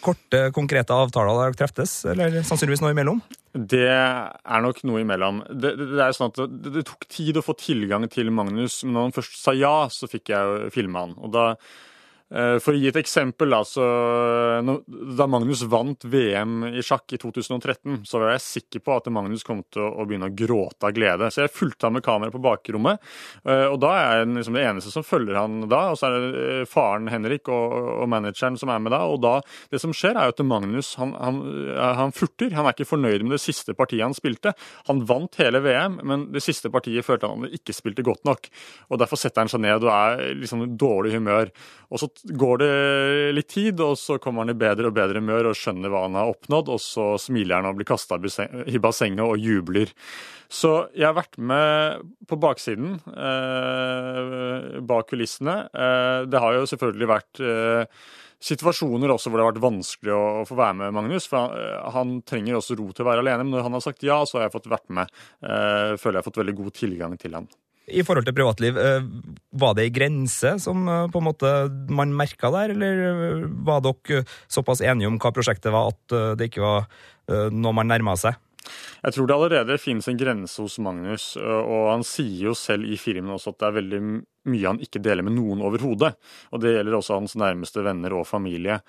[0.02, 1.94] korte, konkrete avtaler der dere treftes?
[2.10, 3.22] Eller sannsynligvis noe imellom?
[3.54, 5.44] Det er nok noe imellom.
[5.46, 8.82] Det, det, det er sånn at det, det tok tid å få tilgang til Magnus,
[8.82, 11.14] men når han først sa ja, så fikk jeg filme han.
[11.22, 11.92] Og da Eh,
[12.34, 13.60] For å gi et eksempel, da,
[15.14, 19.44] da Magnus vant VM i sjakk i 2013, så var jeg sikker på at Magnus
[19.46, 21.28] kom til å begynne å gråte av glede.
[21.30, 23.02] Så jeg fulgte han med kamera på bakrommet,
[23.44, 25.82] eh, og da er jeg liksom det eneste som følger han da.
[25.92, 29.04] Og så er det eh, faren Henrik og, og manageren som er med da.
[29.10, 29.36] Og da,
[29.72, 32.54] det som skjer, er jo at Magnus han, han, eh, han furter.
[32.56, 34.54] Han er ikke fornøyd med det siste partiet han spilte.
[34.90, 38.50] Han vant hele VM, men det siste partiet følte han ikke spilte godt nok.
[38.90, 41.52] Og Derfor setter han seg ned og er liksom dårlig humør.
[41.94, 42.74] Og Så går det
[43.36, 46.16] litt tid, og så kommer han i bedre og bedre humør og skjønner hva han
[46.18, 49.92] har oppnådd, og så smiler han og blir kasta i bassenget og jubler.
[50.48, 55.56] Så jeg har vært med på baksiden, eh, bak kulissene.
[55.72, 58.04] Eh, det har jo selvfølgelig vært eh,
[58.44, 61.28] situasjoner også hvor det har vært vanskelig å, å få være med Magnus.
[61.30, 63.44] For han, eh, han trenger også ro til å være alene.
[63.44, 65.12] Men når han har sagt ja, så har jeg fått vært med.
[65.42, 67.48] Eh, føler jeg har fått veldig god tilgang til han.
[67.84, 69.04] I forhold til privatliv, eh,
[69.52, 71.50] var det ei grense som eh, på en måte
[71.92, 76.48] man merka der, eller eh, var dere såpass enige om hva prosjektet var at det
[76.48, 76.88] ikke var
[77.24, 78.36] noe man nærma seg?
[79.04, 82.96] Jeg tror det allerede finnes en grense hos Magnus, og han sier jo selv i
[83.00, 84.00] filmen også at det er veldig
[84.44, 86.10] mye han ikke deler med noen overhodet.
[86.52, 88.80] Og det gjelder også hans nærmeste venner og familie.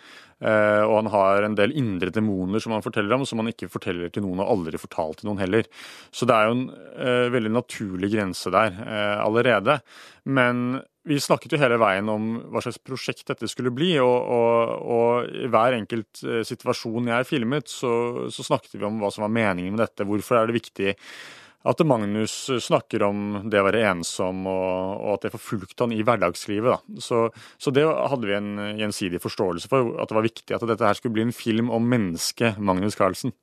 [0.44, 4.12] Og han har en del indre demoner som han forteller om, som han ikke forteller
[4.12, 5.68] til noen, og aldri fortalt til noen heller.
[6.12, 6.66] Så det er jo en
[7.36, 8.76] veldig naturlig grense der
[9.24, 9.80] allerede.
[10.28, 14.86] Men vi snakket jo hele veien om hva slags prosjekt dette skulle bli, og, og,
[14.96, 17.94] og i hver enkelt eh, situasjon jeg filmet, så,
[18.34, 20.08] så snakket vi om hva som var meningen med dette.
[20.08, 20.96] Hvorfor er det viktig
[21.66, 26.04] at Magnus snakker om det å være ensom, og, og at det forfulgte han i
[26.06, 26.76] hverdagslivet.
[26.76, 27.02] Da.
[27.02, 27.22] Så,
[27.62, 31.00] så det hadde vi en gjensidig forståelse for, at det var viktig at dette her
[31.00, 33.34] skulle bli en film om mennesket Magnus Carlsen.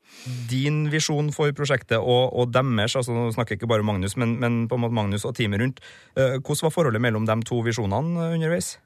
[0.51, 4.39] Din visjon for prosjektet og, og deres, altså nå snakker jeg ikke bare Magnus, men,
[4.43, 7.59] men på en måte Magnus og teamet rundt, eh, hvordan var forholdet mellom de to
[7.67, 8.77] visjonene underveis?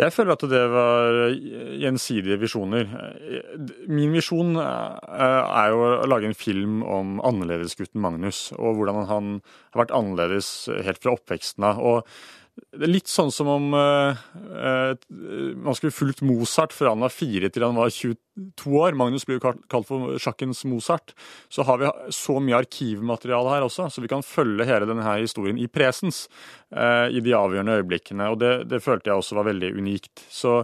[0.00, 1.16] Jeg føler at det var
[1.76, 2.88] gjensidige visjoner.
[3.92, 9.32] Min visjon er jo å lage en film om annerledesgutten Magnus, og hvordan han
[9.74, 10.48] har vært annerledes
[10.86, 11.82] helt fra oppveksten av.
[11.84, 12.08] Og
[12.52, 14.16] det er litt sånn som om uh,
[15.56, 18.96] man skulle fulgt Mozart fra han var fire til han var 22 år.
[18.98, 21.14] Magnus blir jo kalt for sjakkens Mozart.
[21.52, 25.60] Så har vi så mye arkivmateriale her også, så vi kan følge hele denne historien
[25.60, 26.26] i presens.
[26.68, 28.28] Uh, I de avgjørende øyeblikkene.
[28.34, 30.26] Og det, det følte jeg også var veldig unikt.
[30.28, 30.60] Så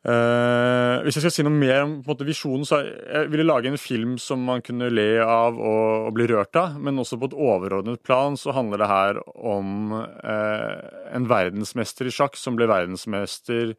[0.00, 3.76] Uh, hvis jeg skal si noe mer om måte, visjonen, så jeg ville lage en
[3.80, 7.36] film som man kunne le av og, og bli rørt av, men også på et
[7.36, 10.78] overordnet plan så handler det her om uh,
[11.12, 13.74] en verdensmester i sjakk som ble verdensmester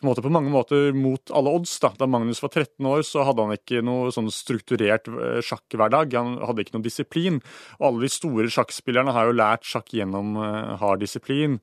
[0.00, 1.76] på, måte, på mange måter mot alle odds.
[1.82, 1.92] Da.
[1.98, 6.16] da Magnus var 13 år, så hadde han ikke noe sånn strukturert eh, sjakkhverdag.
[6.18, 7.40] Han hadde ikke noe disiplin.
[7.78, 11.58] Og alle de store sjakkspillerne har jo lært sjakk gjennom uh, hard disiplin.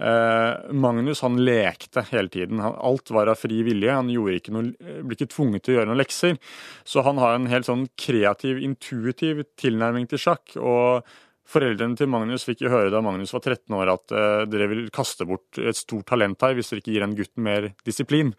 [0.00, 2.62] Uh, Magnus han lekte hele tiden.
[2.64, 3.92] Han, alt var av fri vilje.
[3.92, 4.72] Han ikke noe,
[5.02, 6.40] ble ikke tvunget til å gjøre noen lekser.
[6.86, 10.58] Så han har en helt sånn kreativ, intuitiv tilnærming til sjakk.
[10.58, 11.06] og
[11.46, 14.86] Foreldrene til Magnus fikk jo høre da Magnus var 13 år at uh, dere vil
[14.94, 18.32] kaste bort et stort talent her hvis dere ikke gir den gutten mer disiplin.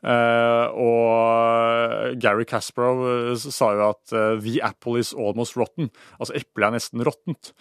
[0.00, 5.92] Uh, og Gary Kasparov uh, sa jo at the apple is almost rotten.
[6.18, 7.52] Altså eplet er nesten råttent.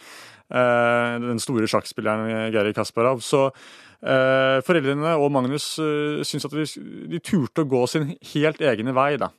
[0.53, 3.23] Den store sjakkspilleren Geir Kasparov.
[3.25, 3.47] Så
[4.67, 6.65] foreldrene og Magnus eh, syns at de,
[7.07, 9.13] de, turte å gå sin helt egne vei.
[9.21, 9.29] da.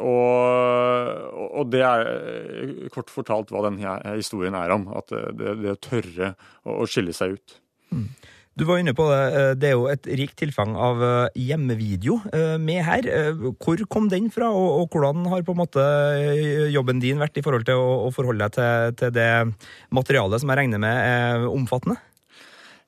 [0.00, 3.76] og, og det er kort fortalt hva den
[4.16, 4.88] historien er om.
[4.96, 6.32] At det, det tørre
[6.64, 7.58] å, å skille seg ut.
[7.92, 8.08] Mm.
[8.56, 9.56] Du var inne på det.
[9.60, 11.02] Det er jo et rikt tilfang av
[11.36, 12.16] hjemmevideo
[12.56, 13.08] med her.
[13.60, 15.84] Hvor kom den fra, og, hvordan har på en måte
[16.72, 19.30] jobben din vært i forhold til å, forholde deg til det
[19.92, 22.00] materialet som jeg regner med er omfattende?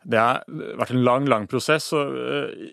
[0.09, 0.45] Det har
[0.79, 1.91] vært en lang, lang prosess.
[1.93, 2.17] og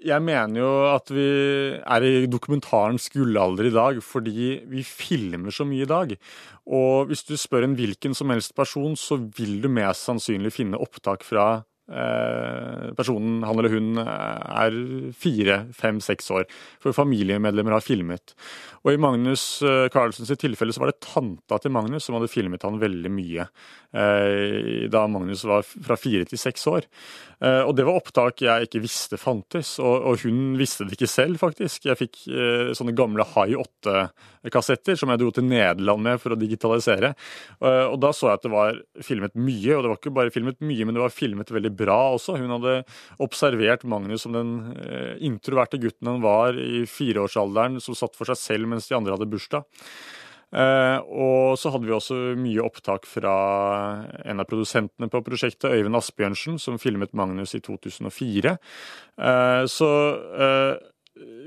[0.05, 1.27] Jeg mener jo at vi
[1.75, 6.15] er i dokumentarens gullalder i dag fordi vi filmer så mye i dag.
[6.65, 10.79] Og hvis du spør en hvilken som helst person, så vil du mest sannsynlig finne
[10.79, 14.77] opptak fra personen, han eller hun, er
[15.13, 16.47] fire, fem, seks år.
[16.81, 18.33] For familiemedlemmer har filmet.
[18.85, 19.43] Og i Magnus
[19.93, 23.47] Carlsens tilfelle så var det tanta til Magnus som hadde filmet han veldig mye
[24.91, 26.87] da Magnus var fra fire til seks år.
[27.39, 31.85] Og det var opptak jeg ikke visste fantes, og hun visste det ikke selv, faktisk.
[31.87, 32.19] Jeg fikk
[32.75, 33.55] sånne gamle High
[34.45, 37.13] 8-kassetter som jeg dro til Nederland med for å digitalisere.
[37.59, 40.59] Og da så jeg at det var filmet mye, og det var ikke bare filmet
[40.61, 42.37] mye, men det var filmet veldig bra også.
[42.39, 42.75] Hun hadde
[43.25, 44.53] observert Magnus som den
[45.25, 49.29] introverte gutten han var i fireårsalderen, som satt for seg selv mens de andre hadde
[49.31, 49.65] bursdag.
[50.55, 53.33] Uh, og så hadde vi også mye opptak fra
[54.23, 58.55] en av produsentene på prosjektet, Øyvind Asbjørnsen, som filmet Magnus i 2004.
[59.19, 59.89] Uh, så
[60.45, 60.71] eh,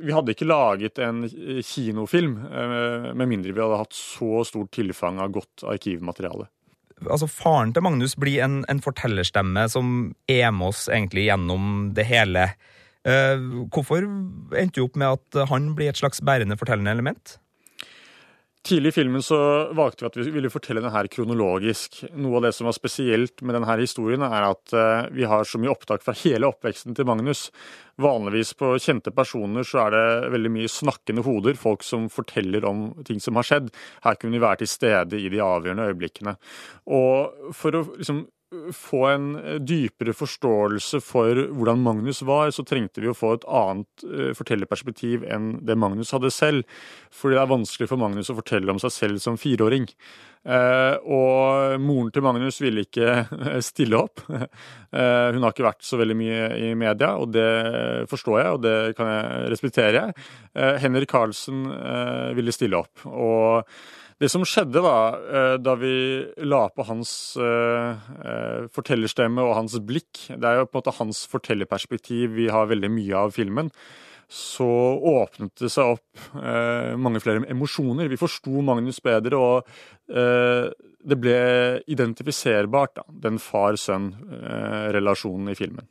[0.02, 1.24] vi hadde ikke laget en
[1.64, 6.48] kinofilm med mindre vi hadde hatt så stort tilfang av godt arkivmateriale.
[7.04, 9.92] Altså, Faren til Magnus blir en, en fortellerstemme som
[10.31, 12.48] er med oss egentlig gjennom det hele.
[13.07, 17.37] Hvorfor endte du opp med at han blir et slags bærende fortellende element?
[18.66, 19.38] Tidlig i filmen så
[19.73, 22.01] valgte vi at vi ville fortelle den her kronologisk.
[22.18, 25.61] Noe av det som var spesielt med denne historien, er at eh, vi har så
[25.62, 27.47] mye opptak fra hele oppveksten til Magnus.
[28.03, 32.88] Vanligvis på kjente personer så er det veldig mye snakkende hoder, folk som forteller om
[33.07, 33.71] ting som har skjedd.
[34.05, 36.35] Her kunne vi være til stede i de avgjørende øyeblikkene.
[36.99, 38.27] Og for å liksom
[38.72, 39.26] få en
[39.66, 45.26] dypere forståelse for hvordan Magnus var, så trengte vi å få et annet eh, fortellerperspektiv
[45.28, 46.80] enn det Magnus hadde selv.
[47.12, 49.84] Fordi det er vanskelig for Magnus å fortelle om seg selv som fireåring.
[50.48, 54.24] Eh, og moren til Magnus ville ikke stille opp.
[54.88, 58.62] Eh, hun har ikke vært så veldig mye i media, og det forstår jeg, og
[58.64, 60.04] det kan jeg respektere.
[60.80, 61.66] Henrik Karlsen
[62.38, 63.04] ville stille opp.
[63.04, 63.68] og
[64.18, 64.98] det som skjedde da,
[65.31, 67.94] eh, da vi la på hans uh,
[68.74, 72.90] fortellerstemme og hans blikk Det er jo på en måte hans fortellerperspektiv vi har veldig
[72.90, 73.70] mye av filmen.
[74.28, 76.35] Så åpnet det seg opp
[77.00, 78.11] mange flere emosjoner.
[78.12, 79.64] Vi forsto Magnus bedre, og
[80.04, 81.38] det ble
[81.88, 85.88] identifiserbart, da, den far-sønn-relasjonen i filmen.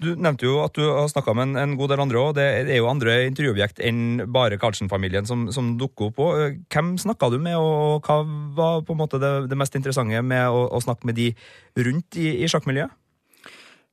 [0.00, 2.30] Du nevnte jo at du har snakka med en, en, god del andre òg.
[2.38, 6.22] Det er jo andre intervjuobjekt enn bare Karlsen-familien som, som, dukker opp.
[6.24, 6.62] òg.
[6.72, 8.22] hvem snakka du med, og hva
[8.56, 11.28] var på en måte det, det mest interessante med å, å, snakke med de
[11.76, 12.96] rundt i, i sjakkmiljøet?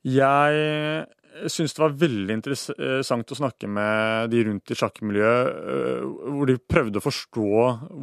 [0.08, 1.04] Jeg
[1.46, 6.56] syns det var veldig interessant å snakke med de rundt i sjakkmiljøet, øh, hvor de
[6.58, 7.50] prøvde å forstå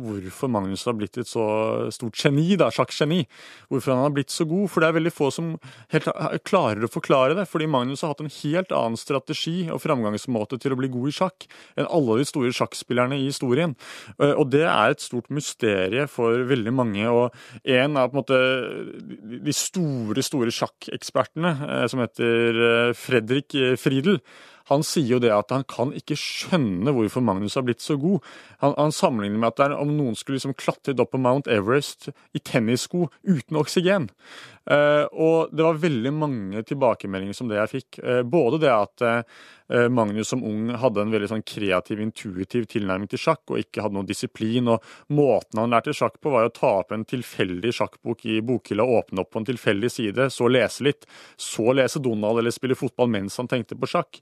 [0.06, 1.46] hvorfor Magnus har blitt et så
[1.94, 3.26] stort geni, da, sjakkgeni.
[3.72, 4.70] Hvorfor han har blitt så god.
[4.72, 5.52] For det er veldig få som
[5.94, 6.10] helt
[6.48, 7.48] klarer å forklare det.
[7.52, 11.16] Fordi Magnus har hatt en helt annen strategi og framgangsmåte til å bli god i
[11.20, 13.76] sjakk enn alle de store sjakkspillerne i historien.
[14.20, 17.06] Øh, og det er et stort mysterium for veldig mange.
[17.12, 17.36] Og
[17.76, 18.42] en av på en måte
[19.46, 24.20] de store, store sjakkekspertene, øh, som heter Fred Fredrik eh, Friedel
[24.72, 28.26] han sier jo det at han kan ikke skjønne hvorfor Magnus har blitt så god.
[28.64, 31.50] Han, han sammenligner med at det er om noen skulle liksom klatret opp på Mount
[31.52, 34.10] Everest i tennissko uten oksygen.
[34.66, 38.00] Uh, og det var veldig mange tilbakemeldinger som det jeg fikk.
[38.02, 43.10] Uh, både det at uh, Magnus som ung hadde en veldig sånn kreativ, intuitiv tilnærming
[43.12, 44.72] til sjakk, og ikke hadde noen disiplin.
[44.74, 48.86] Og måten han lærte sjakk på, var å ta opp en tilfeldig sjakkbok i bokhylla,
[48.86, 51.06] åpne opp på en tilfeldig side, så lese litt,
[51.38, 54.22] så lese Donald eller spille fotball mens han tenkte på sjakk.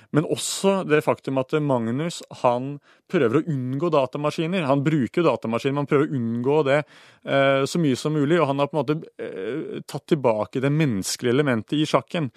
[0.15, 2.75] Men også det faktum at Magnus han
[3.11, 4.67] prøver å unngå datamaskiner.
[4.69, 8.39] Han bruker datamaskiner, men han prøver å unngå det eh, så mye som mulig.
[8.39, 12.31] Og han har på en måte eh, tatt tilbake det menneskelige elementet i sjakken.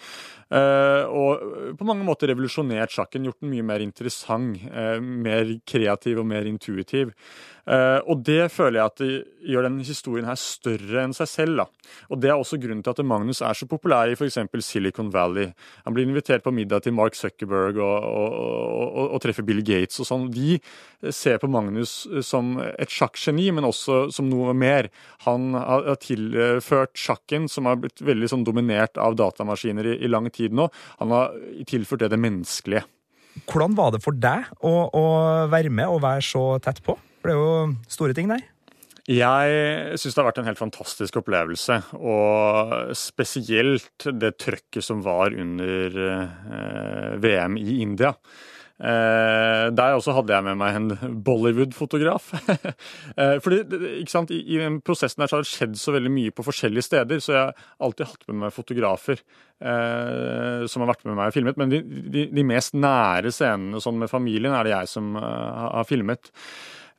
[0.50, 4.62] Eh, og på mange måter revolusjonert sjakken, gjort den mye mer interessant,
[5.00, 7.12] mer kreativ og mer intuitiv.
[7.64, 9.08] Og det føler jeg at det
[9.48, 11.62] gjør denne historien her større enn seg selv.
[11.62, 11.94] da.
[12.12, 14.36] Og Det er også grunnen til at Magnus er så populær i f.eks.
[14.60, 15.54] Silicon Valley.
[15.86, 18.34] Han blir invitert på middag til Mark Zuckerberg og, og,
[18.84, 20.28] og, og treffer Bill Gates og sånn.
[20.34, 20.58] De
[21.14, 24.90] ser på Magnus som et sjakkgeni, men også som noe mer.
[25.24, 30.30] Han har tilført sjakken, som har blitt veldig sånn dominert av datamaskiner i, i lang
[30.34, 30.68] tid nå,
[31.00, 31.34] han har
[31.68, 32.84] tilført det det menneskelige.
[33.50, 35.04] Hvordan var det for deg å, å
[35.50, 36.94] være med og være så tett på?
[37.20, 38.44] For det er jo store ting der.
[39.04, 41.76] Jeg syns det har vært en helt fantastisk opplevelse.
[42.00, 48.14] Og spesielt det trøkket som var under eh, VM i India.
[48.80, 52.32] Eh, der også hadde jeg med meg en Bollywood-fotograf.
[53.20, 53.60] eh, fordi,
[54.00, 56.88] ikke sant, I, den prosessen der så har det skjedd så veldig mye på forskjellige
[56.88, 59.24] steder, så jeg har alltid hatt med meg fotografer
[59.64, 61.60] som har vært med meg og filmet.
[61.60, 61.78] Men de,
[62.12, 66.28] de, de mest nære scenene sånn med familien er det jeg som har filmet.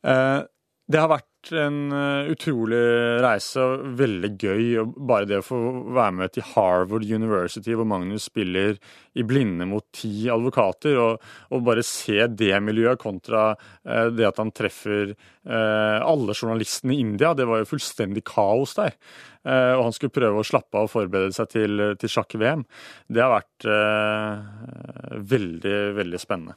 [0.02, 2.80] Det har vært en eh, utrolig
[3.22, 3.62] reise
[3.98, 4.64] veldig gøy.
[4.82, 5.60] og Bare det å få
[5.94, 8.78] være med til Harvard University, hvor Magnus spiller
[9.16, 14.42] i blinde mot ti advokater, og, og bare se det miljøet kontra eh, det at
[14.42, 17.34] han treffer eh, alle journalistene i India.
[17.36, 18.98] Det var jo fullstendig kaos der.
[19.46, 22.64] Og han skulle prøve å slappe av og forberede seg til, til sjakk-VM.
[23.06, 26.56] Det har vært eh, veldig, veldig spennende.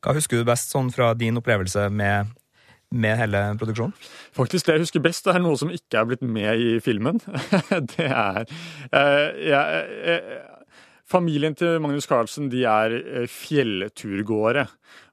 [0.00, 2.30] Hva husker du best sånn fra din opplevelse med
[2.90, 3.94] med hele produksjonen?
[4.36, 7.20] Faktisk, Det jeg husker best, det er noe som ikke er blitt med i filmen.
[7.96, 10.56] det er uh, jeg, uh,
[11.10, 14.68] Familien til Magnus Carlsen de er fjellturgåere.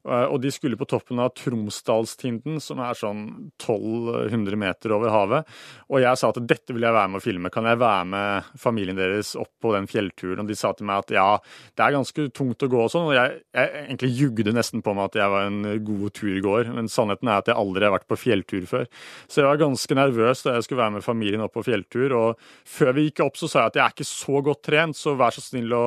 [0.08, 5.48] Eh, Og de skulle på toppen av Tromsdalstinden, som er sånn 1200 meter over havet.
[5.92, 7.52] Og jeg sa at dette vil jeg være med å filme.
[7.54, 10.44] Kan jeg være med familien deres opp på den fjellturen?
[10.44, 11.28] Og de sa til meg at ja,
[11.76, 13.10] det er ganske tungt å gå og sånn.
[13.10, 16.72] Og jeg, jeg egentlig jugde nesten på meg at jeg var en god turgåer.
[16.76, 18.88] Men sannheten er at jeg aldri har vært på fjelltur før.
[19.28, 22.16] Så jeg var ganske nervøs da jeg skulle være med familien opp på fjelltur.
[22.18, 24.98] Og før vi gikk opp, så sa jeg at jeg er ikke så godt trent,
[25.00, 25.84] så vær så snill å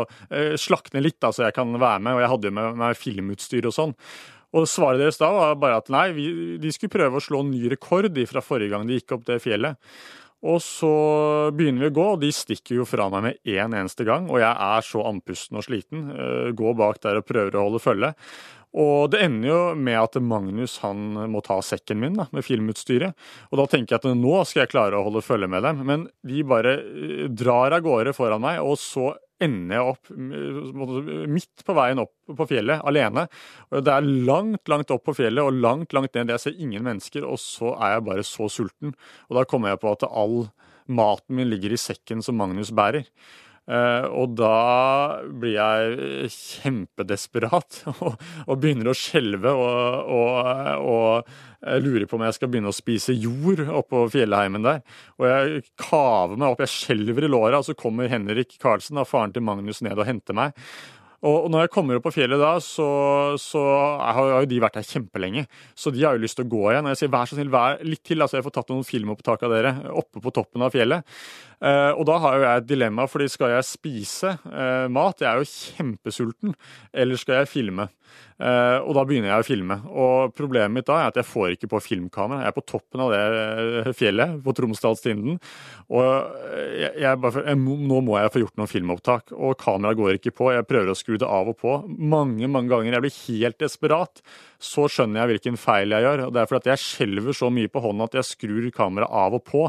[0.61, 2.15] slakte slakne litt, da, så jeg kan være med.
[2.17, 3.95] Og jeg hadde jo med meg filmutstyr og sånn.
[4.57, 7.53] Og svaret deres da var bare at nei, vi, de skulle prøve å slå en
[7.53, 9.79] ny rekord fra forrige gang de gikk opp det fjellet.
[10.41, 10.91] Og så
[11.53, 14.27] begynner vi å gå, og de stikker jo fra meg med én eneste gang.
[14.33, 16.09] Og jeg er så andpusten og sliten.
[16.15, 18.15] eh, Går bak der og prøver å holde følge.
[18.81, 23.19] Og det ender jo med at Magnus han må ta sekken min da, med filmutstyret.
[23.51, 25.83] Og da tenker jeg at nå skal jeg klare å holde følge med dem.
[25.87, 30.11] Men de bare eh, drar av gårde foran meg, og så ender jeg opp
[31.31, 33.27] midt på veien opp på fjellet alene.
[33.73, 36.33] Det er langt, langt opp på fjellet og langt, langt ned.
[36.35, 38.95] Jeg ser ingen mennesker, og så er jeg bare så sulten.
[39.29, 40.51] Og da kommer jeg på at all
[40.91, 43.07] maten min ligger i sekken som Magnus bærer.
[43.71, 48.17] Eh, og da blir jeg kjempedesperat og,
[48.47, 53.15] og begynner å skjelve og, og, og lurer på om jeg skal begynne å spise
[53.15, 54.81] jord oppå fjellheimen der.
[55.21, 59.07] Og jeg kaver meg opp, jeg skjelver i låra, og så kommer Henrik Karlsen, da,
[59.07, 60.57] faren til Magnus, ned og henter meg.
[61.27, 62.87] Og når jeg kommer opp på fjellet da, så,
[63.41, 63.61] så
[64.01, 65.45] har jo de vært her kjempelenge.
[65.77, 66.89] Så de har jo lyst til å gå igjen.
[66.89, 69.45] Og jeg sier vær så snill, vær litt til, altså jeg får tatt noen filmopptak
[69.45, 71.05] av dere oppe på toppen av fjellet.
[71.61, 75.29] Eh, og da har jo jeg et dilemma, fordi skal jeg spise eh, mat, jeg
[75.29, 76.55] er jo kjempesulten,
[77.05, 77.91] eller skal jeg filme?
[78.41, 79.77] Eh, og da begynner jeg å filme.
[79.93, 82.47] Og problemet mitt da er at jeg får ikke på filmkamera.
[82.47, 85.37] Jeg er på toppen av det eh, fjellet, på Tromsdalstinden.
[85.93, 86.07] Og
[86.81, 89.35] jeg, jeg bare, nå må jeg få gjort noen filmopptak.
[89.37, 90.49] Og kameraet går ikke på.
[90.57, 92.95] Jeg prøver å skru det av og på mange, mange ganger.
[92.95, 94.23] Jeg blir helt desperat.
[94.61, 96.27] Så skjønner jeg hvilken feil jeg gjør.
[96.27, 99.19] og Det er fordi at jeg skjelver så mye på hånda at jeg skrur kameraet
[99.23, 99.65] av og på.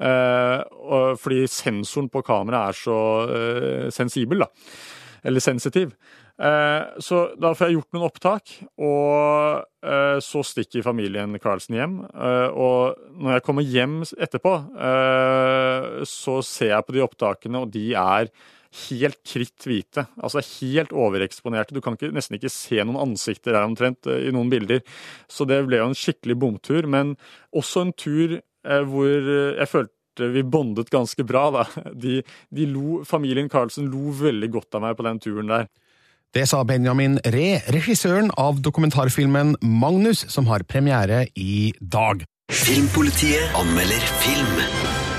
[0.00, 0.62] Eh,
[1.20, 4.48] fordi sensoren på kameraet er så eh, sensibel, da.
[5.28, 5.92] Eller sensitiv.
[6.40, 9.66] Eh, så da får jeg gjort noen opptak, og
[10.20, 11.92] så stikker familien Karlsen hjem.
[12.52, 14.52] Og når jeg kommer hjem etterpå,
[16.04, 18.28] så ser jeg på de opptakene, og de er
[18.86, 20.06] helt kritt hvite.
[20.22, 21.74] Altså helt overeksponerte.
[21.74, 24.84] Du kan ikke, nesten ikke se noen ansikter her omtrent eh, i noen bilder.
[25.30, 27.16] Så det ble jo en skikkelig bomtur, men
[27.56, 31.48] også en tur eh, hvor eh, jeg følte vi bondet ganske bra.
[31.54, 31.66] da.
[31.94, 32.20] De,
[32.54, 35.70] de lo, familien Karlsen lo veldig godt av meg på den turen der.
[36.30, 42.22] Det sa Benjamin Ree, regissøren av dokumentarfilmen Magnus, som har premiere i dag.
[42.54, 45.09] Filmpolitiet anmelder film.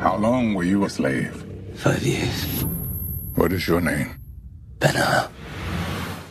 [0.00, 1.44] How long were you a slave?
[1.74, 2.64] Five years.
[3.34, 4.14] What is your name?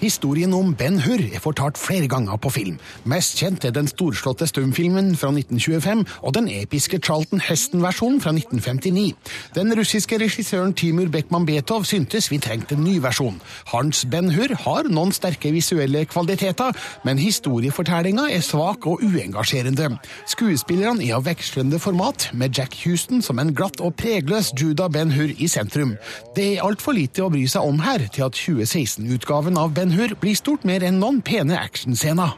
[0.07, 2.77] Historien om Ben Hur er fortalt flere ganger på film.
[3.03, 9.17] Mest kjent er den storslåtte stumfilmen fra 1925 og den episke Charlton Heston-versjonen fra 1959.
[9.57, 13.41] Den russiske regissøren Timur Bekman Betov syntes vi trengte en ny versjon.
[13.73, 16.71] Hans Ben Hur har noen sterke visuelle kvaliteter,
[17.03, 19.89] men historiefortellinga er svak og uengasjerende.
[20.23, 25.11] Skuespillerne er av vekslende format, med Jack Houston som en glatt og pregløs Judah Ben
[25.11, 25.97] Hur i sentrum.
[26.39, 29.96] Det er altfor lite å bry seg om her til at 2016-utgaven av Ben Hur
[29.97, 32.35] blir stort mer enn noen pene actionscener.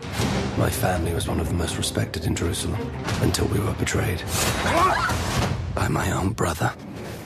[0.57, 2.79] My family was one of the most respected in Jerusalem
[3.21, 4.23] until we were betrayed
[5.75, 6.71] by my own brother.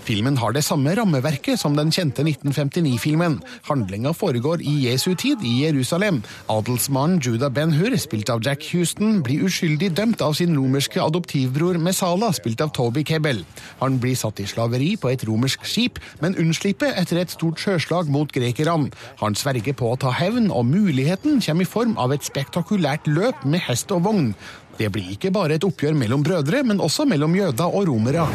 [0.04, 3.38] Filmen har det samme rammeverket som den kjente 1959-filmen.
[3.70, 6.20] Handlinga foregår i Jesu tid i Jerusalem.
[6.52, 11.80] Adelsmannen Judah Ben Hur, spilt av Jack Houston, blir uskyldig dømt av sin romerske adoptivbror
[11.80, 13.46] Messala, spilt av Toby Kebbel.
[13.80, 18.12] Han blir satt i slaveri på et romersk skip, men unnslipper etter et stort sjøslag
[18.12, 18.92] mot grekerne.
[19.24, 23.48] Han sverger på å ta hevn, og muligheten kommer i form av et spektakulært løp
[23.48, 24.34] med hest og vogn.
[24.76, 28.28] Det blir ikke bare et oppgjør mellom brødre, men også mellom jøder og romere.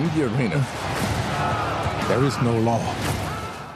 [0.00, 0.66] In the arena,
[2.08, 2.80] there is no law.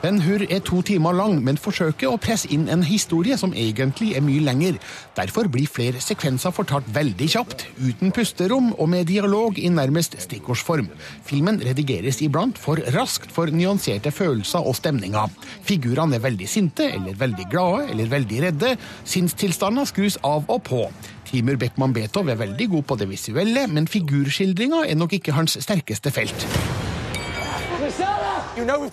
[0.01, 4.15] Ben Hur er to timer lang, men forsøker å presse inn en historie som egentlig
[4.17, 4.79] er mye lenger.
[5.17, 10.89] Derfor blir flere sekvenser fortalt veldig kjapt, uten pusterom og med dialog i nærmest stikkordsform.
[11.29, 15.29] Filmen redigeres iblant for raskt for nyanserte følelser og stemninger.
[15.65, 18.77] Figurene er veldig sinte, eller veldig glade, eller veldig redde.
[19.05, 20.87] Sinnstilstander skrus av og på.
[21.35, 25.57] Timur Beckman Betov er veldig god på det visuelle, men figurskildringa er nok ikke hans
[25.59, 26.47] sterkeste felt.
[28.55, 28.87] You know.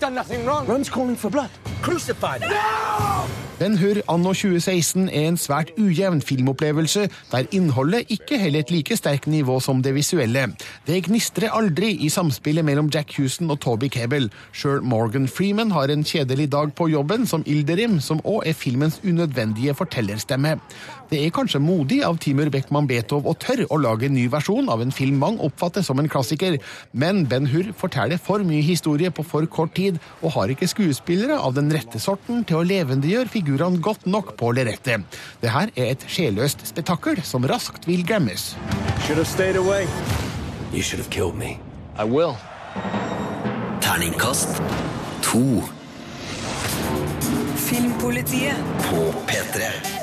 [3.59, 8.97] Ben Hur anno 2016 er en svært ujevn filmopplevelse, der innholdet ikke holder et like
[8.97, 10.47] sterkt nivå som det visuelle.
[10.87, 14.29] Det gnistrer aldri i samspillet mellom Jack Houston og Toby Cable.
[14.51, 18.99] Sjøl Morgan Freeman har en kjedelig dag på jobben som Ilderim, som òg er filmens
[19.03, 20.57] unødvendige fortellerstemme.
[21.13, 24.65] Det er kanskje modig av Timur Beckman Betov å tørre å lage en ny versjon
[24.73, 26.55] av en film mange oppfatter som en klassiker,
[26.89, 31.37] men Ben Hur forteller for mye historie på for kort tid, og har ikke skuespillere
[31.37, 35.05] av den rette sorten til å levendegjøre figurene godt nok på lerretet.
[35.43, 38.55] Det her er et sjelløst spetakkel som raskt vil glemmes.
[39.05, 39.85] Should have stayed away.
[40.73, 41.59] You should have killed me.
[41.93, 42.33] I will.
[43.85, 44.57] Terningkast
[45.29, 45.61] to
[47.69, 48.57] Filmpolitiet.
[48.89, 50.02] på P3.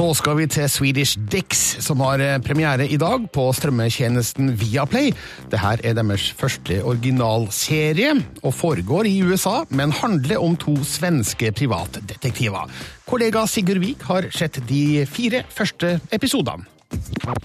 [0.00, 5.10] Så skal vi til Swedish Dicks, som har eh, premiere i dag på strømmetjenesten Viaplay.
[5.52, 12.72] Dette er deres første originalserie, og foregår i USA, men handler om to svenske privatdetektiver.
[13.04, 16.64] Kollega Sigurd Vik har sett de fire første episodene.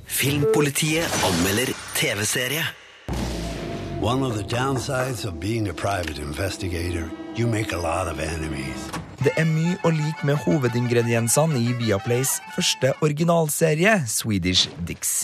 [0.07, 2.63] Filmpolitiet anmelder TV-serie.
[3.99, 9.04] One of the downsides of being a private investigator, you make a lot of enemies.
[9.25, 15.23] Det er mye å like med hovedingrediensene i Viaplays første originalserie, Swedish Dicks.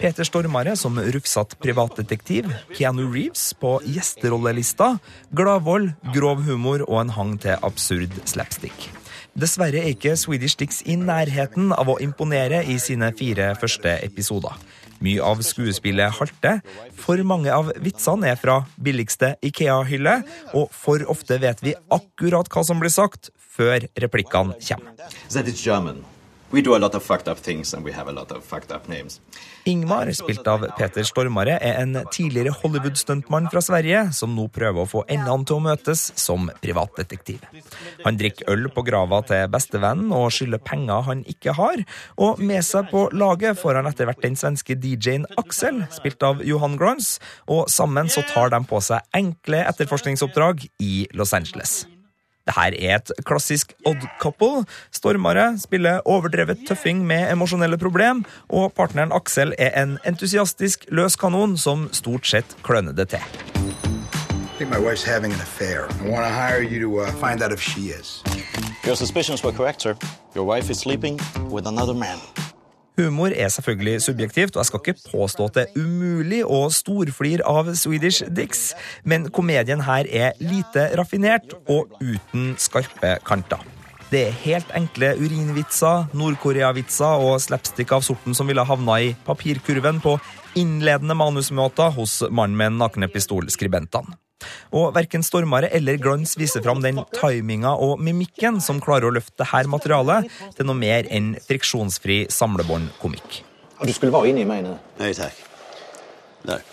[0.00, 4.94] Peter Stormare som rufsatt privatdetektiv, Keanu Reeves på gjesterollelista,
[5.36, 8.88] gladvold, grov humor og en hang til absurd slapstick.
[9.36, 14.56] Dessverre er ikke Swedish Dicks i nærheten av å imponere i sine fire første episoder.
[15.02, 16.60] Mye av skuespillet halter,
[16.94, 20.20] for mange av vitsene er fra billigste Ikea-hylle,
[20.54, 24.96] og for ofte vet vi akkurat hva som blir sagt, før replikkene kommer.
[29.64, 34.90] Ingmar, spilt av Peter Stormare, er en tidligere Hollywood-stuntmann fra Sverige som nå prøver å
[34.90, 37.40] få endene til å møtes som privatdetektiv.
[38.02, 41.86] Han drikker øl på grava til bestevennen og skylder penger han ikke har,
[42.20, 46.44] og med seg på laget får han etter hvert den svenske DJ-en Axel, spilt av
[46.44, 47.14] Johan Grons,
[47.48, 51.86] og sammen så tar de på seg enkle etterforskningsoppdrag i Los Angeles.
[52.46, 54.64] Det her er et klassisk odd couple.
[54.94, 61.56] Stormare spiller overdrevet tøffing med emosjonelle problem, og partneren Aksel er en entusiastisk løs kanon
[61.58, 63.24] som stort sett kløner det til.
[64.62, 65.88] My wife's having an affair.
[66.04, 68.22] I want to hire you to uh, find out if she is.
[68.86, 69.96] Your suspicions were correct, sir.
[70.36, 71.18] Your wife is sleeping
[71.50, 72.18] with another man.
[73.00, 77.46] Humor er selvfølgelig subjektivt, og jeg skal ikke påstå at det er umulig å storflire
[77.48, 78.74] av Swedish Dicks,
[79.08, 83.64] men komedien her er lite raffinert og uten skarpe kanter.
[84.12, 90.02] Det er helt enkle urinvitser, Nord-Korea-vitser og slapstick av sorten som ville havna i papirkurven
[90.04, 90.18] på
[90.60, 94.18] innledende manusmøter hos mannen med nakne pistol-skribentene.
[94.72, 99.44] Og verken Stormare eller Glans viser fram den timinga og mimikken som klarer å løfte
[99.44, 103.42] dette materialet til noe mer enn friksjonsfri samlebåndkomikk.
[103.82, 104.62] Du skulle være inne i mig
[105.00, 105.42] Nei takk.
[106.46, 106.71] tack.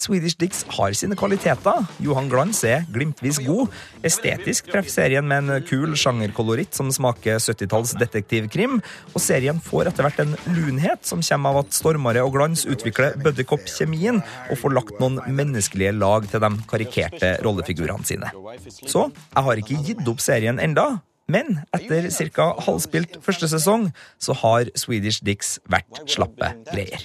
[0.00, 1.84] Swedish Dicks har sine kvaliteter.
[2.00, 3.68] Johan Glans er glimtvis god.
[4.06, 8.78] Estetisk treffer serien med en kul sjangerkoloritt som smaker 70-talls detektivkrim.
[9.12, 13.18] Og serien får etter hvert en lunhet som kommer av at Stormare og Glans utvikler
[13.20, 18.32] buddycop-kjemien og får lagt noen menneskelige lag til de karikerte rollefigurene sine.
[18.80, 20.88] Så jeg har ikke gitt opp serien enda,
[21.30, 22.50] men etter ca.
[22.66, 27.04] halvspilt første sesong så har Swedish Dicks vært slappe greier.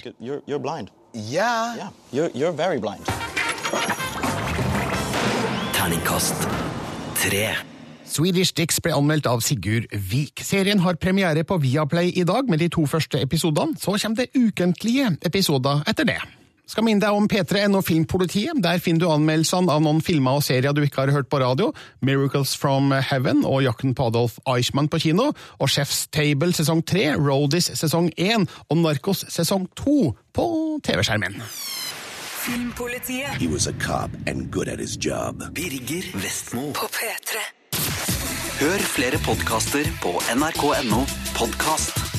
[1.16, 1.76] Yeah.
[1.76, 3.06] Yeah, you're, you're very blind.
[5.72, 6.34] Terningkast
[7.16, 7.54] tre.
[8.04, 10.42] Swedish Dicks ble anmeldt av Sigurd Vik.
[10.44, 13.78] Serien har premiere på Viaplay i dag med de to første episodene.
[13.80, 16.20] Så kommer det ukentlige episoder etter det.
[16.66, 18.58] Skal minne deg om P3NO Filmpolitiet.
[18.58, 21.70] Der finner du anmeldelsene av noen filmer og serier du ikke har hørt på radio.
[22.02, 25.30] Miracles from Heaven og Jakten på Adolf Eichmann på kino.
[25.62, 29.96] Og Chef's Table sesong 3, Roadies sesong 1 og Narkos sesong 2
[30.34, 30.48] på
[30.82, 31.38] TV-skjermen.
[32.46, 35.46] Filmpolitiet He was a cop and good at his job.
[35.54, 36.72] Birger Vestmo.
[36.72, 37.46] på P3.
[38.60, 41.02] Hør flere podkaster på nrk.no
[41.36, 42.15] podkast.